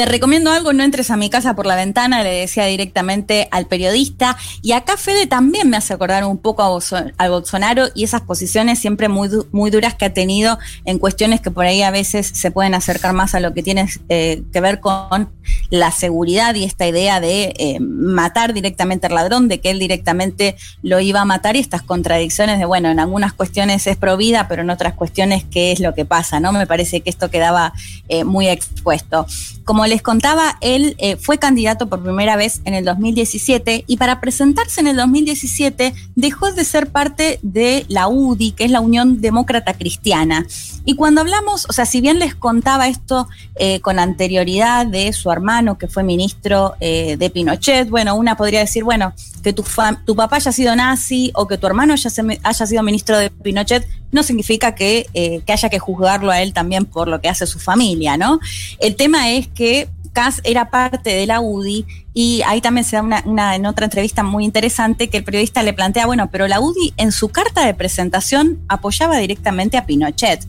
Te 0.00 0.06
recomiendo 0.06 0.50
algo, 0.50 0.72
no 0.72 0.82
entres 0.82 1.10
a 1.10 1.18
mi 1.18 1.28
casa 1.28 1.54
por 1.54 1.66
la 1.66 1.76
ventana, 1.76 2.22
le 2.22 2.30
decía 2.30 2.64
directamente 2.64 3.48
al 3.50 3.66
periodista. 3.66 4.34
Y 4.62 4.72
acá 4.72 4.96
Fede 4.96 5.26
también 5.26 5.68
me 5.68 5.76
hace 5.76 5.92
acordar 5.92 6.24
un 6.24 6.38
poco 6.38 6.62
a, 6.62 7.28
Bolsonaro 7.28 7.88
y 7.94 8.04
esas 8.04 8.22
posiciones 8.22 8.78
siempre 8.78 9.10
muy, 9.10 9.28
muy 9.52 9.70
duras 9.70 9.94
que 9.96 10.06
ha 10.06 10.14
tenido 10.14 10.58
en 10.86 10.98
cuestiones 10.98 11.42
que 11.42 11.50
por 11.50 11.66
ahí 11.66 11.82
a 11.82 11.90
veces 11.90 12.26
se 12.26 12.50
pueden 12.50 12.72
acercar 12.72 13.12
más 13.12 13.34
a 13.34 13.40
lo 13.40 13.52
que 13.52 13.62
tiene 13.62 13.90
eh, 14.08 14.42
que 14.50 14.60
ver 14.62 14.80
con 14.80 15.28
la 15.68 15.90
seguridad 15.90 16.54
y 16.54 16.64
esta 16.64 16.86
idea 16.86 17.20
de 17.20 17.52
eh, 17.58 17.78
matar 17.80 18.54
directamente 18.54 19.06
al 19.06 19.14
ladrón, 19.14 19.48
de 19.48 19.60
que 19.60 19.70
él 19.70 19.78
directamente 19.78 20.56
lo 20.82 21.00
iba 21.00 21.20
a 21.20 21.24
matar 21.26 21.56
y 21.56 21.58
estas 21.58 21.82
contradicciones 21.82 22.58
de, 22.58 22.64
bueno, 22.64 22.88
en 22.88 23.00
algunas 23.00 23.34
cuestiones 23.34 23.86
es 23.86 23.98
provida, 23.98 24.48
pero 24.48 24.62
en 24.62 24.70
otras 24.70 24.94
cuestiones 24.94 25.44
qué 25.50 25.72
es 25.72 25.80
lo 25.80 25.94
que 25.94 26.06
pasa, 26.06 26.40
¿no? 26.40 26.52
Me 26.52 26.66
parece 26.66 27.02
que 27.02 27.10
esto 27.10 27.30
quedaba 27.30 27.74
eh, 28.08 28.24
muy 28.24 28.48
expuesto. 28.48 29.26
Como 29.64 29.84
les 29.90 30.02
contaba, 30.02 30.56
él 30.60 30.94
eh, 30.98 31.16
fue 31.16 31.38
candidato 31.38 31.88
por 31.88 32.02
primera 32.02 32.36
vez 32.36 32.62
en 32.64 32.74
el 32.74 32.84
2017 32.84 33.84
y 33.86 33.96
para 33.98 34.20
presentarse 34.20 34.80
en 34.80 34.86
el 34.86 34.96
2017 34.96 35.92
dejó 36.14 36.52
de 36.52 36.64
ser 36.64 36.90
parte 36.90 37.38
de 37.42 37.84
la 37.88 38.08
UDI, 38.08 38.52
que 38.52 38.64
es 38.64 38.70
la 38.70 38.80
Unión 38.80 39.20
Demócrata 39.20 39.74
Cristiana. 39.74 40.46
Y 40.84 40.94
cuando 40.94 41.20
hablamos, 41.20 41.66
o 41.68 41.72
sea, 41.72 41.84
si 41.84 42.00
bien 42.00 42.18
les 42.18 42.34
contaba 42.34 42.88
esto 42.88 43.28
eh, 43.56 43.80
con 43.80 43.98
anterioridad 43.98 44.86
de 44.86 45.12
su 45.12 45.30
hermano 45.30 45.76
que 45.76 45.88
fue 45.88 46.02
ministro 46.02 46.74
eh, 46.80 47.16
de 47.18 47.28
Pinochet, 47.28 47.90
bueno, 47.90 48.14
una 48.14 48.36
podría 48.36 48.60
decir, 48.60 48.84
bueno, 48.84 49.12
que 49.40 49.52
tu, 49.52 49.64
tu 50.04 50.16
papá 50.16 50.36
haya 50.36 50.52
sido 50.52 50.74
nazi 50.76 51.30
o 51.34 51.46
que 51.46 51.58
tu 51.58 51.66
hermano 51.66 51.94
haya, 51.94 52.10
haya 52.42 52.66
sido 52.66 52.82
ministro 52.82 53.18
de 53.18 53.30
Pinochet, 53.30 53.86
no 54.12 54.22
significa 54.22 54.74
que, 54.74 55.06
que 55.12 55.52
haya 55.52 55.68
que 55.68 55.78
juzgarlo 55.78 56.30
a 56.30 56.42
él 56.42 56.52
también 56.52 56.84
por 56.84 57.08
lo 57.08 57.20
que 57.20 57.28
hace 57.28 57.46
su 57.46 57.58
familia, 57.58 58.16
¿no? 58.16 58.40
El 58.80 58.96
tema 58.96 59.30
es 59.30 59.48
que 59.48 59.88
Cass 60.12 60.40
era 60.44 60.70
parte 60.70 61.10
de 61.10 61.26
la 61.26 61.40
UDI 61.40 61.86
y 62.12 62.42
ahí 62.46 62.60
también 62.60 62.84
se 62.84 62.96
da 62.96 63.02
una, 63.02 63.54
en 63.54 63.66
otra 63.66 63.84
entrevista 63.84 64.22
muy 64.22 64.44
interesante 64.44 65.08
que 65.08 65.18
el 65.18 65.24
periodista 65.24 65.62
le 65.62 65.72
plantea, 65.72 66.06
bueno, 66.06 66.30
pero 66.30 66.48
la 66.48 66.60
UDI 66.60 66.94
en 66.96 67.12
su 67.12 67.28
carta 67.28 67.64
de 67.64 67.74
presentación 67.74 68.58
apoyaba 68.68 69.18
directamente 69.18 69.76
a 69.76 69.86
Pinochet. 69.86 70.44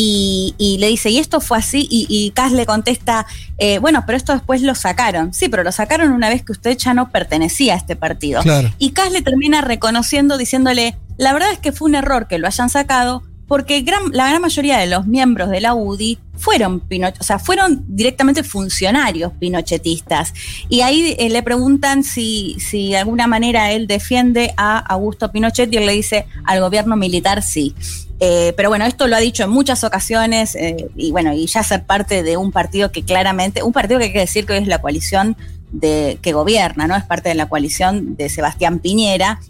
Y, 0.00 0.76
le 0.78 0.88
dice, 0.88 1.10
y 1.10 1.18
esto 1.18 1.40
fue 1.40 1.58
así, 1.58 1.86
y, 1.90 2.06
y 2.08 2.32
le 2.54 2.66
contesta, 2.66 3.26
eh, 3.58 3.78
bueno, 3.78 4.04
pero 4.06 4.16
esto 4.16 4.32
después 4.32 4.62
lo 4.62 4.74
sacaron. 4.74 5.34
Sí, 5.34 5.48
pero 5.48 5.64
lo 5.64 5.72
sacaron 5.72 6.12
una 6.12 6.28
vez 6.28 6.44
que 6.44 6.52
usted 6.52 6.76
ya 6.76 6.94
no 6.94 7.10
pertenecía 7.10 7.74
a 7.74 7.76
este 7.76 7.96
partido. 7.96 8.40
Y 8.78 8.90
Kass 8.90 9.10
le 9.10 9.22
termina 9.22 9.60
reconociendo, 9.60 10.38
diciéndole, 10.38 10.96
la 11.16 11.32
verdad 11.32 11.50
es 11.50 11.58
que 11.58 11.72
fue 11.72 11.88
un 11.88 11.96
error 11.96 12.28
que 12.28 12.38
lo 12.38 12.46
hayan 12.46 12.70
sacado, 12.70 13.24
porque 13.48 13.82
la 14.12 14.28
gran 14.28 14.42
mayoría 14.42 14.78
de 14.78 14.86
los 14.86 15.06
miembros 15.06 15.48
de 15.48 15.62
la 15.62 15.74
UDI 15.74 16.18
fueron 16.36 16.82
o 17.18 17.24
sea, 17.24 17.38
fueron 17.38 17.82
directamente 17.88 18.44
funcionarios 18.44 19.32
pinochetistas. 19.40 20.34
Y 20.68 20.82
ahí 20.82 21.16
eh, 21.18 21.30
le 21.30 21.42
preguntan 21.42 22.04
si, 22.04 22.56
si 22.60 22.90
de 22.90 22.98
alguna 22.98 23.26
manera 23.26 23.72
él 23.72 23.86
defiende 23.86 24.52
a 24.56 24.78
Augusto 24.78 25.32
Pinochet 25.32 25.72
y 25.72 25.78
él 25.78 25.86
le 25.86 25.92
dice 25.92 26.26
al 26.44 26.60
gobierno 26.60 26.94
militar 26.94 27.42
sí. 27.42 27.74
Eh, 28.20 28.52
pero 28.56 28.68
bueno, 28.68 28.84
esto 28.84 29.06
lo 29.06 29.16
ha 29.16 29.20
dicho 29.20 29.44
en 29.44 29.50
muchas 29.50 29.82
ocasiones 29.82 30.54
eh, 30.54 30.88
y 30.96 31.12
bueno, 31.12 31.32
y 31.32 31.46
ya 31.46 31.62
ser 31.62 31.84
parte 31.84 32.22
de 32.22 32.36
un 32.36 32.52
partido 32.52 32.92
que 32.92 33.02
claramente, 33.02 33.62
un 33.62 33.72
partido 33.72 33.98
que 33.98 34.06
hay 34.06 34.12
que 34.12 34.20
decir 34.20 34.44
que 34.44 34.54
hoy 34.54 34.58
es 34.58 34.66
la 34.66 34.80
coalición 34.80 35.36
de, 35.72 36.18
que 36.20 36.32
gobierna, 36.32 36.86
¿no? 36.86 36.96
Es 36.96 37.04
parte 37.04 37.28
de 37.28 37.34
la 37.34 37.48
coalición 37.48 38.16
de 38.16 38.28
Sebastián 38.28 38.80
Piñera 38.80 39.40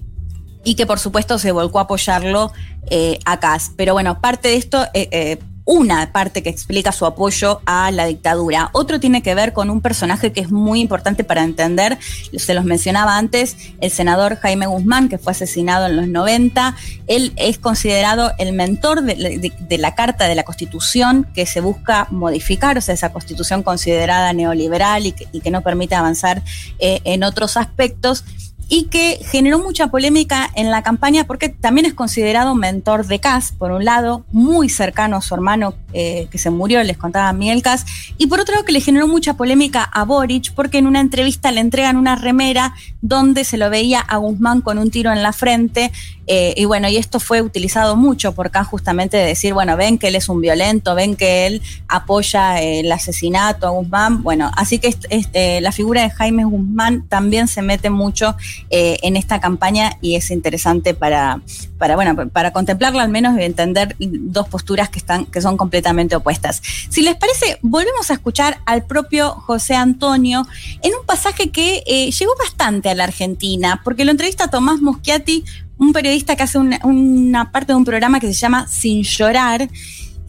y 0.68 0.74
que 0.74 0.84
por 0.84 0.98
supuesto 0.98 1.38
se 1.38 1.50
volcó 1.50 1.78
a 1.78 1.82
apoyarlo 1.82 2.52
eh, 2.90 3.18
a 3.24 3.40
Cas. 3.40 3.72
Pero 3.74 3.94
bueno, 3.94 4.20
parte 4.20 4.48
de 4.48 4.56
esto, 4.56 4.84
eh, 4.92 5.08
eh, 5.12 5.38
una 5.64 6.12
parte 6.12 6.42
que 6.42 6.50
explica 6.50 6.92
su 6.92 7.06
apoyo 7.06 7.62
a 7.64 7.90
la 7.90 8.04
dictadura. 8.04 8.68
Otro 8.74 9.00
tiene 9.00 9.22
que 9.22 9.34
ver 9.34 9.54
con 9.54 9.70
un 9.70 9.80
personaje 9.80 10.30
que 10.30 10.40
es 10.40 10.50
muy 10.50 10.80
importante 10.80 11.24
para 11.24 11.42
entender, 11.42 11.98
se 12.36 12.52
los 12.52 12.66
mencionaba 12.66 13.16
antes, 13.16 13.56
el 13.80 13.90
senador 13.90 14.36
Jaime 14.36 14.66
Guzmán, 14.66 15.08
que 15.08 15.16
fue 15.16 15.32
asesinado 15.32 15.86
en 15.86 15.96
los 15.96 16.06
90. 16.06 16.76
Él 17.06 17.32
es 17.36 17.58
considerado 17.58 18.32
el 18.36 18.52
mentor 18.52 19.02
de, 19.04 19.78
la 19.78 19.94
Carta 19.94 20.28
de 20.28 20.34
la 20.34 20.42
Constitución 20.42 21.26
que 21.34 21.46
se 21.46 21.62
busca 21.62 22.08
modificar, 22.10 22.76
o 22.76 22.82
sea, 22.82 22.92
esa 22.94 23.10
constitución 23.10 23.62
considerada 23.62 24.34
neoliberal 24.34 25.06
y 25.06 25.12
que, 25.12 25.50
no 25.50 25.62
permite 25.62 25.94
avanzar 25.94 26.42
en 26.78 27.24
otros 27.24 27.56
aspectos 27.56 28.22
y 28.68 28.84
que 28.84 29.18
generó 29.30 29.58
mucha 29.58 29.88
polémica 29.88 30.50
en 30.54 30.70
la 30.70 30.82
campaña 30.82 31.24
porque 31.24 31.48
también 31.48 31.86
es 31.86 31.94
considerado 31.94 32.54
mentor 32.54 33.06
de 33.06 33.18
Kass, 33.18 33.52
por 33.52 33.72
un 33.72 33.84
lado, 33.84 34.24
muy 34.30 34.68
cercano 34.68 35.16
a 35.16 35.22
su 35.22 35.34
hermano 35.34 35.74
eh, 35.94 36.28
que 36.30 36.38
se 36.38 36.50
murió, 36.50 36.82
les 36.82 36.98
contaba 36.98 37.32
Miguel 37.32 37.62
Kass, 37.62 37.86
y 38.18 38.26
por 38.26 38.40
otro 38.40 38.54
lado 38.54 38.66
que 38.66 38.72
le 38.72 38.80
generó 38.80 39.08
mucha 39.08 39.34
polémica 39.34 39.82
a 39.82 40.04
Boric 40.04 40.52
porque 40.54 40.78
en 40.78 40.86
una 40.86 41.00
entrevista 41.00 41.50
le 41.50 41.60
entregan 41.60 41.96
una 41.96 42.16
remera 42.16 42.74
donde 43.00 43.44
se 43.44 43.56
lo 43.56 43.70
veía 43.70 44.00
a 44.00 44.18
Guzmán 44.18 44.60
con 44.60 44.78
un 44.78 44.90
tiro 44.90 45.12
en 45.12 45.22
la 45.22 45.32
frente, 45.32 45.90
eh, 46.28 46.54
y 46.56 46.66
bueno, 46.66 46.88
y 46.88 46.96
esto 46.96 47.20
fue 47.20 47.42
utilizado 47.42 47.96
mucho 47.96 48.32
por 48.32 48.50
Kass 48.50 48.66
justamente 48.66 49.16
de 49.16 49.24
decir, 49.24 49.54
bueno, 49.54 49.76
ven 49.76 49.98
que 49.98 50.08
él 50.08 50.14
es 50.14 50.28
un 50.28 50.40
violento, 50.40 50.94
ven 50.94 51.16
que 51.16 51.46
él 51.46 51.62
apoya 51.88 52.60
el 52.60 52.92
asesinato 52.92 53.66
a 53.66 53.70
Guzmán, 53.70 54.22
bueno, 54.22 54.50
así 54.56 54.78
que 54.78 54.94
este, 55.10 55.60
la 55.60 55.72
figura 55.72 56.02
de 56.02 56.10
Jaime 56.10 56.44
Guzmán 56.44 57.08
también 57.08 57.48
se 57.48 57.62
mete 57.62 57.88
mucho 57.90 58.36
eh, 58.70 58.98
en 59.02 59.16
esta 59.16 59.40
campaña 59.40 59.96
y 60.02 60.16
es 60.16 60.30
interesante 60.30 60.94
para, 60.94 61.40
para, 61.78 61.96
bueno, 61.96 62.28
para 62.28 62.52
contemplarla 62.52 63.02
al 63.02 63.08
menos 63.08 63.38
y 63.38 63.44
entender 63.44 63.96
dos 63.98 64.48
posturas 64.48 64.90
que, 64.90 64.98
están, 64.98 65.26
que 65.26 65.40
son 65.40 65.56
completamente 65.56 66.14
opuestas. 66.14 66.62
Si 66.90 67.02
les 67.02 67.16
parece, 67.16 67.58
volvemos 67.62 68.10
a 68.10 68.14
escuchar 68.14 68.58
al 68.66 68.84
propio 68.84 69.30
José 69.30 69.74
Antonio 69.74 70.46
en 70.82 70.92
un 70.94 71.06
pasaje 71.06 71.50
que 71.50 71.82
eh, 71.86 72.10
llegó 72.10 72.32
bastante 72.38 72.90
a 72.90 72.94
la 72.94 73.04
Argentina, 73.04 73.80
porque 73.82 74.04
lo 74.04 74.10
entrevista 74.10 74.48
Tomás 74.48 74.80
Moschiati, 74.80 75.44
un 75.78 75.92
periodista 75.92 76.36
que 76.36 76.42
hace 76.42 76.58
una, 76.58 76.80
una 76.84 77.50
parte 77.50 77.72
de 77.72 77.76
un 77.76 77.84
programa 77.84 78.20
que 78.20 78.26
se 78.26 78.34
llama 78.34 78.66
Sin 78.68 79.02
Llorar, 79.02 79.68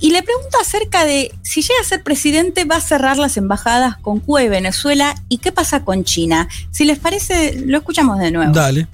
y 0.02 0.12
le 0.12 0.24
pregunta 0.24 0.58
acerca 0.62 1.04
de 1.04 1.34
si 1.42 1.62
llega 1.62 1.82
a 1.82 1.84
ser 1.84 2.04
presidente, 2.04 2.64
va 2.64 2.78
a 2.78 2.82
cerrar 2.82 3.18
las 3.18 3.36
embajadas 3.36 3.98
con 3.98 4.20
Cuba 4.20 4.44
y 4.44 4.48
Venezuela 4.48 5.14
y 5.28 5.40
qué 5.40 5.52
pasa 5.52 5.84
con 5.84 6.06
China. 6.06 6.48
Si 6.72 6.86
les 6.86 7.00
parece, 7.00 7.62
lo 7.66 7.78
escuchamos 7.78 8.18
de 8.20 8.32
nuevo. 8.32 8.54
Dale. 8.54 8.88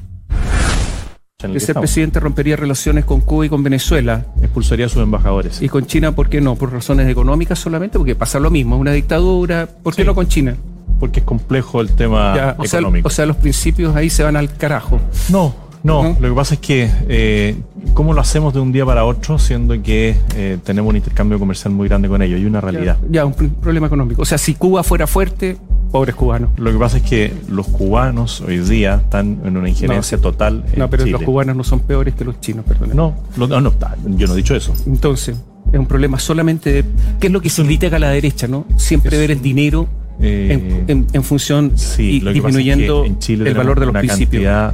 Ser 1.60 1.76
presidente 1.76 2.20
rompería 2.20 2.56
relaciones 2.56 3.06
con 3.06 3.22
Cuba 3.22 3.46
y 3.46 3.50
con 3.50 3.62
Venezuela. 3.62 4.26
Expulsaría 4.42 4.88
a 4.88 4.90
sus 4.90 5.04
embajadores. 5.04 5.62
¿Y 5.62 5.70
con 5.70 5.86
China 5.86 6.14
por 6.14 6.28
qué 6.28 6.42
no? 6.42 6.56
¿Por 6.56 6.74
razones 6.74 7.08
económicas 7.08 7.60
solamente? 7.60 8.00
Porque 8.00 8.16
pasa 8.16 8.40
lo 8.40 8.50
mismo, 8.50 8.76
es 8.76 8.82
una 8.82 8.94
dictadura. 8.94 9.68
¿Por 9.68 9.96
qué 9.96 10.04
no 10.04 10.16
con 10.16 10.28
China? 10.28 10.56
Porque 11.00 11.20
es 11.20 11.26
complejo 11.26 11.82
el 11.82 11.92
tema 11.92 12.56
económico. 12.64 13.10
o 13.10 13.12
sea, 13.12 13.28
los 13.28 13.38
principios 13.38 13.96
ahí 13.96 14.10
se 14.10 14.24
van 14.24 14.38
al 14.38 14.56
carajo. 14.56 15.00
No, 15.30 15.54
no, 15.86 16.18
lo 16.20 16.30
que 16.30 16.36
pasa 16.36 16.56
es 16.56 16.60
que, 16.60 16.89
eh, 17.08 17.56
¿cómo 17.94 18.13
lo 18.13 18.22
hacemos 18.22 18.56
de 18.56 18.60
un 18.60 18.72
día 18.72 18.86
para 18.86 19.06
otro, 19.06 19.38
siendo 19.38 19.80
que 19.84 20.15
eh, 20.36 20.58
tenemos 20.63 20.89
un 20.89 20.96
intercambio 20.96 21.38
comercial 21.38 21.74
muy 21.75 21.88
grande 21.88 22.10
con 22.10 22.24
ellos? 22.24 22.39
Y 22.39 22.46
una 22.46 22.60
realidad. 22.60 22.98
Ya, 23.10 23.24
un 23.24 23.34
problema 23.34 23.86
económico. 23.86 24.22
O 24.22 24.25
sea, 24.25 24.39
si 24.39 24.56
Cuba 24.56 24.82
fuera 24.82 25.06
fuerte, 25.06 25.58
pobres 25.92 26.15
cubanos. 26.15 26.50
Lo 26.58 26.72
que 26.72 26.77
pasa 26.77 26.98
es 26.98 27.04
que 27.04 27.32
los 27.50 27.68
cubanos 27.68 28.42
hoy 28.42 28.58
día 28.58 28.96
están 28.96 29.39
en 29.46 29.58
una 29.58 29.70
injerencia 29.70 30.18
total. 30.18 30.65
no, 30.75 30.89
pero 30.89 31.06
los 31.06 31.22
cubanos 31.22 31.56
no 31.56 31.63
son 31.63 31.82
peores 31.82 32.15
que 32.15 32.25
los 32.25 32.42
chinos, 32.42 32.65
perdón. 32.65 32.89
No, 32.96 33.15
no, 33.38 33.48
no, 33.48 33.74
yo 34.18 34.27
no 34.27 34.34
he 34.34 34.38
dicho 34.38 34.56
eso. 34.56 34.74
Entonces, 34.88 35.38
es 35.72 35.80
un 35.80 35.86
problema 35.86 36.18
solamente 36.18 36.72
de. 36.72 36.86
¿Qué 37.20 37.27
es 37.27 37.34
lo 37.34 37.42
que 37.42 37.50
se 37.51 37.63
critica 37.63 37.98
a 37.98 38.00
la 38.00 38.10
derecha, 38.10 38.48
no? 38.48 38.65
Siempre 38.75 39.18
ver 39.20 39.30
el 39.30 39.42
dinero. 39.42 39.88
Eh, 40.20 40.86
en, 40.88 41.24
función 41.24 41.74
y 41.98 42.22
disminuyendo 42.22 43.04
el 43.04 43.54
valor 43.54 43.80
de 43.80 43.86
los 43.86 43.96
principios. 43.96 44.74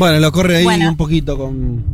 Bueno, 0.00 0.18
lo 0.18 0.32
corre 0.32 0.56
ahí 0.56 0.86
un 0.86 0.96
poquito 0.96 1.36
con 1.36 1.84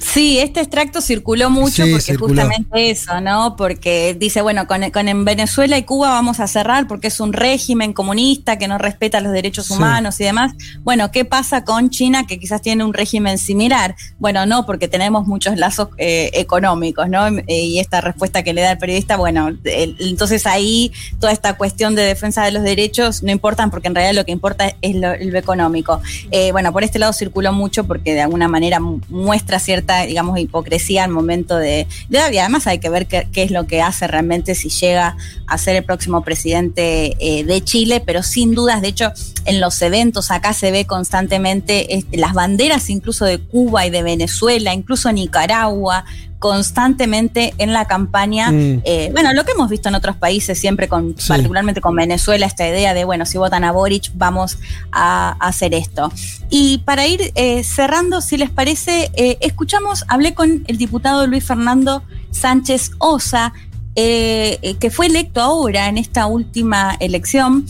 Sí, 0.00 0.38
este 0.38 0.60
extracto 0.60 1.00
circuló 1.00 1.50
mucho 1.50 1.84
porque 1.90 2.14
justamente 2.16 2.90
eso, 2.90 3.20
¿no? 3.20 3.56
Porque 3.56 4.16
dice, 4.18 4.42
bueno, 4.42 4.66
con, 4.66 4.82
en 4.82 5.24
Venezuela 5.24 5.76
y 5.76 5.82
Cuba 5.82 6.10
vamos 6.10 6.40
a 6.40 6.46
cerrar 6.46 6.86
porque 6.86 7.08
es 7.08 7.20
un 7.20 7.32
régimen 7.32 7.92
comunista 7.92 8.58
que 8.58 8.68
no 8.68 8.78
respeta 8.78 9.20
los 9.20 9.32
derechos 9.32 9.70
humanos 9.70 10.20
y 10.20 10.24
demás. 10.24 10.52
Bueno, 10.82 11.10
¿qué 11.10 11.24
pasa 11.24 11.64
con 11.64 11.90
China 11.90 12.26
que 12.26 12.38
quizás 12.38 12.62
tiene 12.62 12.84
un 12.84 12.94
régimen 12.94 13.38
similar? 13.38 13.96
Bueno, 14.18 14.46
no, 14.46 14.66
porque 14.66 14.88
tenemos 14.88 15.26
muchos 15.26 15.56
lazos 15.56 15.88
eh, 15.98 16.30
económicos, 16.34 17.08
¿no? 17.08 17.28
Y 17.46 17.78
esta 17.78 18.00
respuesta 18.00 18.42
que 18.42 18.54
le 18.54 18.62
da 18.62 18.72
el 18.72 18.78
periodista, 18.78 19.16
bueno, 19.16 19.50
entonces 19.64 20.46
ahí 20.46 20.92
toda 21.20 21.32
esta 21.32 21.54
cuestión 21.54 21.94
de 21.94 22.02
defensa 22.02 22.44
de 22.44 22.52
los 22.52 22.62
derechos 22.62 23.22
no 23.22 23.32
importa 23.32 23.58
porque 23.70 23.88
en 23.88 23.94
realidad 23.94 24.14
lo 24.14 24.24
que 24.24 24.32
importa 24.32 24.74
es 24.80 24.94
lo, 24.94 25.12
económico. 25.12 26.00
Eh, 26.30 26.52
bueno, 26.52 26.72
por 26.72 26.84
este 26.84 26.98
lado 26.98 27.12
circuló 27.12 27.52
mucho 27.52 27.84
porque 27.84 28.14
de 28.14 28.22
alguna 28.22 28.48
manera 28.48 28.80
muestra 28.80 29.58
cierta 29.58 29.87
digamos, 30.06 30.38
hipocresía 30.38 31.04
al 31.04 31.10
momento 31.10 31.56
de, 31.56 31.86
y 32.10 32.16
además 32.16 32.66
hay 32.66 32.78
que 32.78 32.90
ver 32.90 33.06
qué, 33.06 33.26
es 33.34 33.50
lo 33.50 33.66
que 33.66 33.82
hace 33.82 34.06
realmente 34.06 34.54
si 34.54 34.68
llega 34.68 35.16
a 35.46 35.58
ser 35.58 35.76
el 35.76 35.84
próximo 35.84 36.22
presidente 36.22 37.16
eh, 37.18 37.44
de 37.44 37.62
Chile, 37.62 38.02
pero 38.04 38.22
sin 38.22 38.54
dudas, 38.54 38.82
de 38.82 38.88
hecho, 38.88 39.12
en 39.44 39.60
los 39.60 39.80
eventos 39.82 40.30
acá 40.30 40.52
se 40.52 40.70
ve 40.70 40.84
constantemente 40.84 41.96
este, 41.96 42.16
las 42.16 42.34
banderas 42.34 42.90
incluso 42.90 43.24
de 43.24 43.38
Cuba 43.38 43.86
y 43.86 43.90
de 43.90 44.02
Venezuela, 44.02 44.74
incluso 44.74 45.10
Nicaragua, 45.12 46.04
constantemente 46.38 47.54
en 47.58 47.72
la 47.72 47.86
campaña. 47.86 48.50
Mm. 48.50 48.82
Eh, 48.84 49.10
bueno, 49.12 49.32
lo 49.32 49.44
que 49.44 49.52
hemos 49.52 49.68
visto 49.68 49.88
en 49.88 49.94
otros 49.94 50.16
países, 50.16 50.58
siempre 50.58 50.88
con, 50.88 51.14
particularmente 51.26 51.80
con 51.80 51.94
Venezuela, 51.96 52.46
esta 52.46 52.68
idea 52.68 52.94
de, 52.94 53.04
bueno, 53.04 53.26
si 53.26 53.38
votan 53.38 53.64
a 53.64 53.72
Boric, 53.72 54.10
vamos 54.14 54.58
a, 54.92 55.36
hacer 55.40 55.74
esto. 55.74 56.12
Y 56.50 56.78
para 56.78 57.06
ir 57.06 57.32
eh, 57.34 57.64
cerrando, 57.64 58.20
si 58.20 58.36
les 58.36 58.50
parece, 58.50 59.10
eh, 59.14 59.38
escuchamos, 59.40 60.04
hablé 60.08 60.34
con 60.34 60.64
el 60.66 60.78
diputado 60.78 61.26
Luis 61.26 61.44
Fernando 61.44 62.02
Sánchez 62.30 62.92
Osa, 62.98 63.52
que 63.94 64.92
fue 64.92 65.06
electo 65.06 65.40
ahora 65.40 65.88
en 65.88 65.98
esta 65.98 66.26
última 66.26 66.96
elección. 67.00 67.66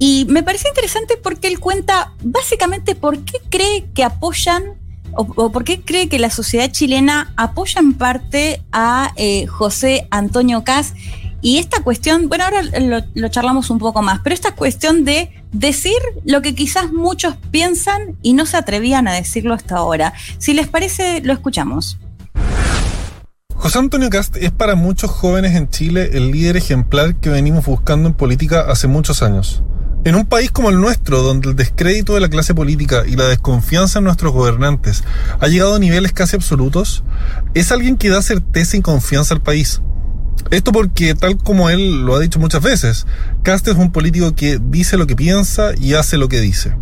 Y 0.00 0.26
me 0.28 0.42
parece 0.42 0.66
interesante 0.66 1.16
porque 1.16 1.46
él 1.46 1.60
cuenta 1.60 2.12
básicamente 2.20 2.96
por 2.96 3.20
qué 3.20 3.38
cree 3.48 3.88
que 3.94 4.02
apoyan 4.02 4.76
o, 5.14 5.50
por 5.50 5.64
qué 5.64 5.80
cree 5.80 6.08
que 6.08 6.18
la 6.18 6.30
sociedad 6.30 6.70
chilena 6.70 7.32
apoya 7.36 7.80
en 7.80 7.94
parte 7.94 8.62
a 8.72 9.12
eh, 9.16 9.46
José 9.46 10.06
Antonio 10.10 10.64
Cas? 10.64 10.94
Y 11.40 11.58
esta 11.58 11.82
cuestión, 11.82 12.28
bueno, 12.28 12.44
ahora 12.44 12.62
lo, 13.14 13.28
charlamos 13.28 13.70
un 13.70 13.78
poco 13.78 14.02
más, 14.02 14.20
pero 14.24 14.34
esta 14.34 14.54
cuestión 14.56 15.04
de 15.04 15.30
decir 15.52 15.98
lo 16.24 16.42
que 16.42 16.54
quizás 16.54 16.92
muchos 16.92 17.36
piensan 17.52 18.16
y 18.22 18.32
no 18.32 18.44
se 18.44 18.56
atrevían 18.56 19.06
a 19.06 19.14
decirlo 19.14 19.54
hasta 19.54 19.76
ahora. 19.76 20.12
Si 20.38 20.52
les 20.52 20.66
parece, 20.66 21.20
lo 21.20 21.32
escuchamos. 21.32 21.98
José 23.54 23.78
Antonio 23.78 24.10
Cast 24.10 24.36
es 24.36 24.50
para 24.50 24.74
muchos 24.74 25.10
jóvenes 25.10 25.54
en 25.54 25.68
Chile 25.68 26.10
el 26.12 26.30
líder 26.32 26.56
ejemplar 26.56 27.16
que 27.16 27.28
venimos 27.28 27.66
buscando 27.66 28.08
en 28.08 28.14
política 28.14 28.66
hace 28.68 28.88
muchos 28.88 29.22
años. 29.22 29.62
En 30.04 30.14
un 30.14 30.26
país 30.26 30.50
como 30.50 30.70
el 30.70 30.80
nuestro, 30.80 31.22
donde 31.22 31.50
el 31.50 31.56
descrédito 31.56 32.14
de 32.14 32.20
la 32.20 32.28
clase 32.28 32.54
política 32.54 33.02
y 33.06 33.16
la 33.16 33.24
desconfianza 33.24 33.98
en 33.98 34.04
nuestros 34.04 34.32
gobernantes 34.32 35.02
ha 35.40 35.48
llegado 35.48 35.74
a 35.74 35.78
niveles 35.78 36.12
casi 36.12 36.36
absolutos, 36.36 37.02
es 37.54 37.72
alguien 37.72 37.96
que 37.96 38.08
da 38.08 38.22
certeza 38.22 38.76
y 38.76 38.80
confianza 38.80 39.34
al 39.34 39.42
país. 39.42 39.82
Esto 40.50 40.72
porque, 40.72 41.14
tal 41.14 41.36
como 41.36 41.68
él 41.68 42.06
lo 42.06 42.14
ha 42.14 42.20
dicho 42.20 42.38
muchas 42.38 42.62
veces, 42.62 43.06
Cast 43.42 43.66
es 43.68 43.74
un 43.74 43.92
político 43.92 44.34
que 44.34 44.58
dice 44.62 44.96
lo 44.96 45.06
que 45.06 45.16
piensa 45.16 45.72
y 45.78 45.94
hace 45.94 46.16
lo 46.16 46.28
que 46.28 46.40
dice. 46.40 46.74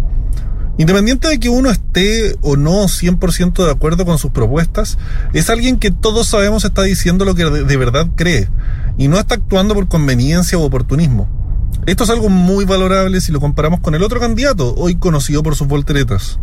Independiente 0.78 1.26
de 1.28 1.40
que 1.40 1.48
uno 1.48 1.70
esté 1.70 2.36
o 2.42 2.56
no 2.56 2.84
100% 2.84 3.64
de 3.64 3.70
acuerdo 3.70 4.04
con 4.04 4.18
sus 4.18 4.30
propuestas, 4.30 4.98
es 5.32 5.48
alguien 5.48 5.78
que 5.78 5.90
todos 5.90 6.28
sabemos 6.28 6.64
está 6.64 6.82
diciendo 6.82 7.24
lo 7.24 7.34
que 7.34 7.44
de 7.44 7.76
verdad 7.76 8.08
cree 8.14 8.48
y 8.98 9.08
no 9.08 9.18
está 9.18 9.36
actuando 9.36 9.74
por 9.74 9.88
conveniencia 9.88 10.58
o 10.58 10.62
oportunismo. 10.62 11.35
Esto 11.86 12.02
es 12.02 12.10
algo 12.10 12.28
muy 12.28 12.64
valorable 12.64 13.20
si 13.20 13.30
lo 13.30 13.38
comparamos 13.38 13.78
con 13.78 13.94
el 13.94 14.02
otro 14.02 14.18
candidato, 14.18 14.74
hoy 14.76 14.96
conocido 14.96 15.44
por 15.44 15.54
sus 15.54 15.68
volteretas. 15.68 16.40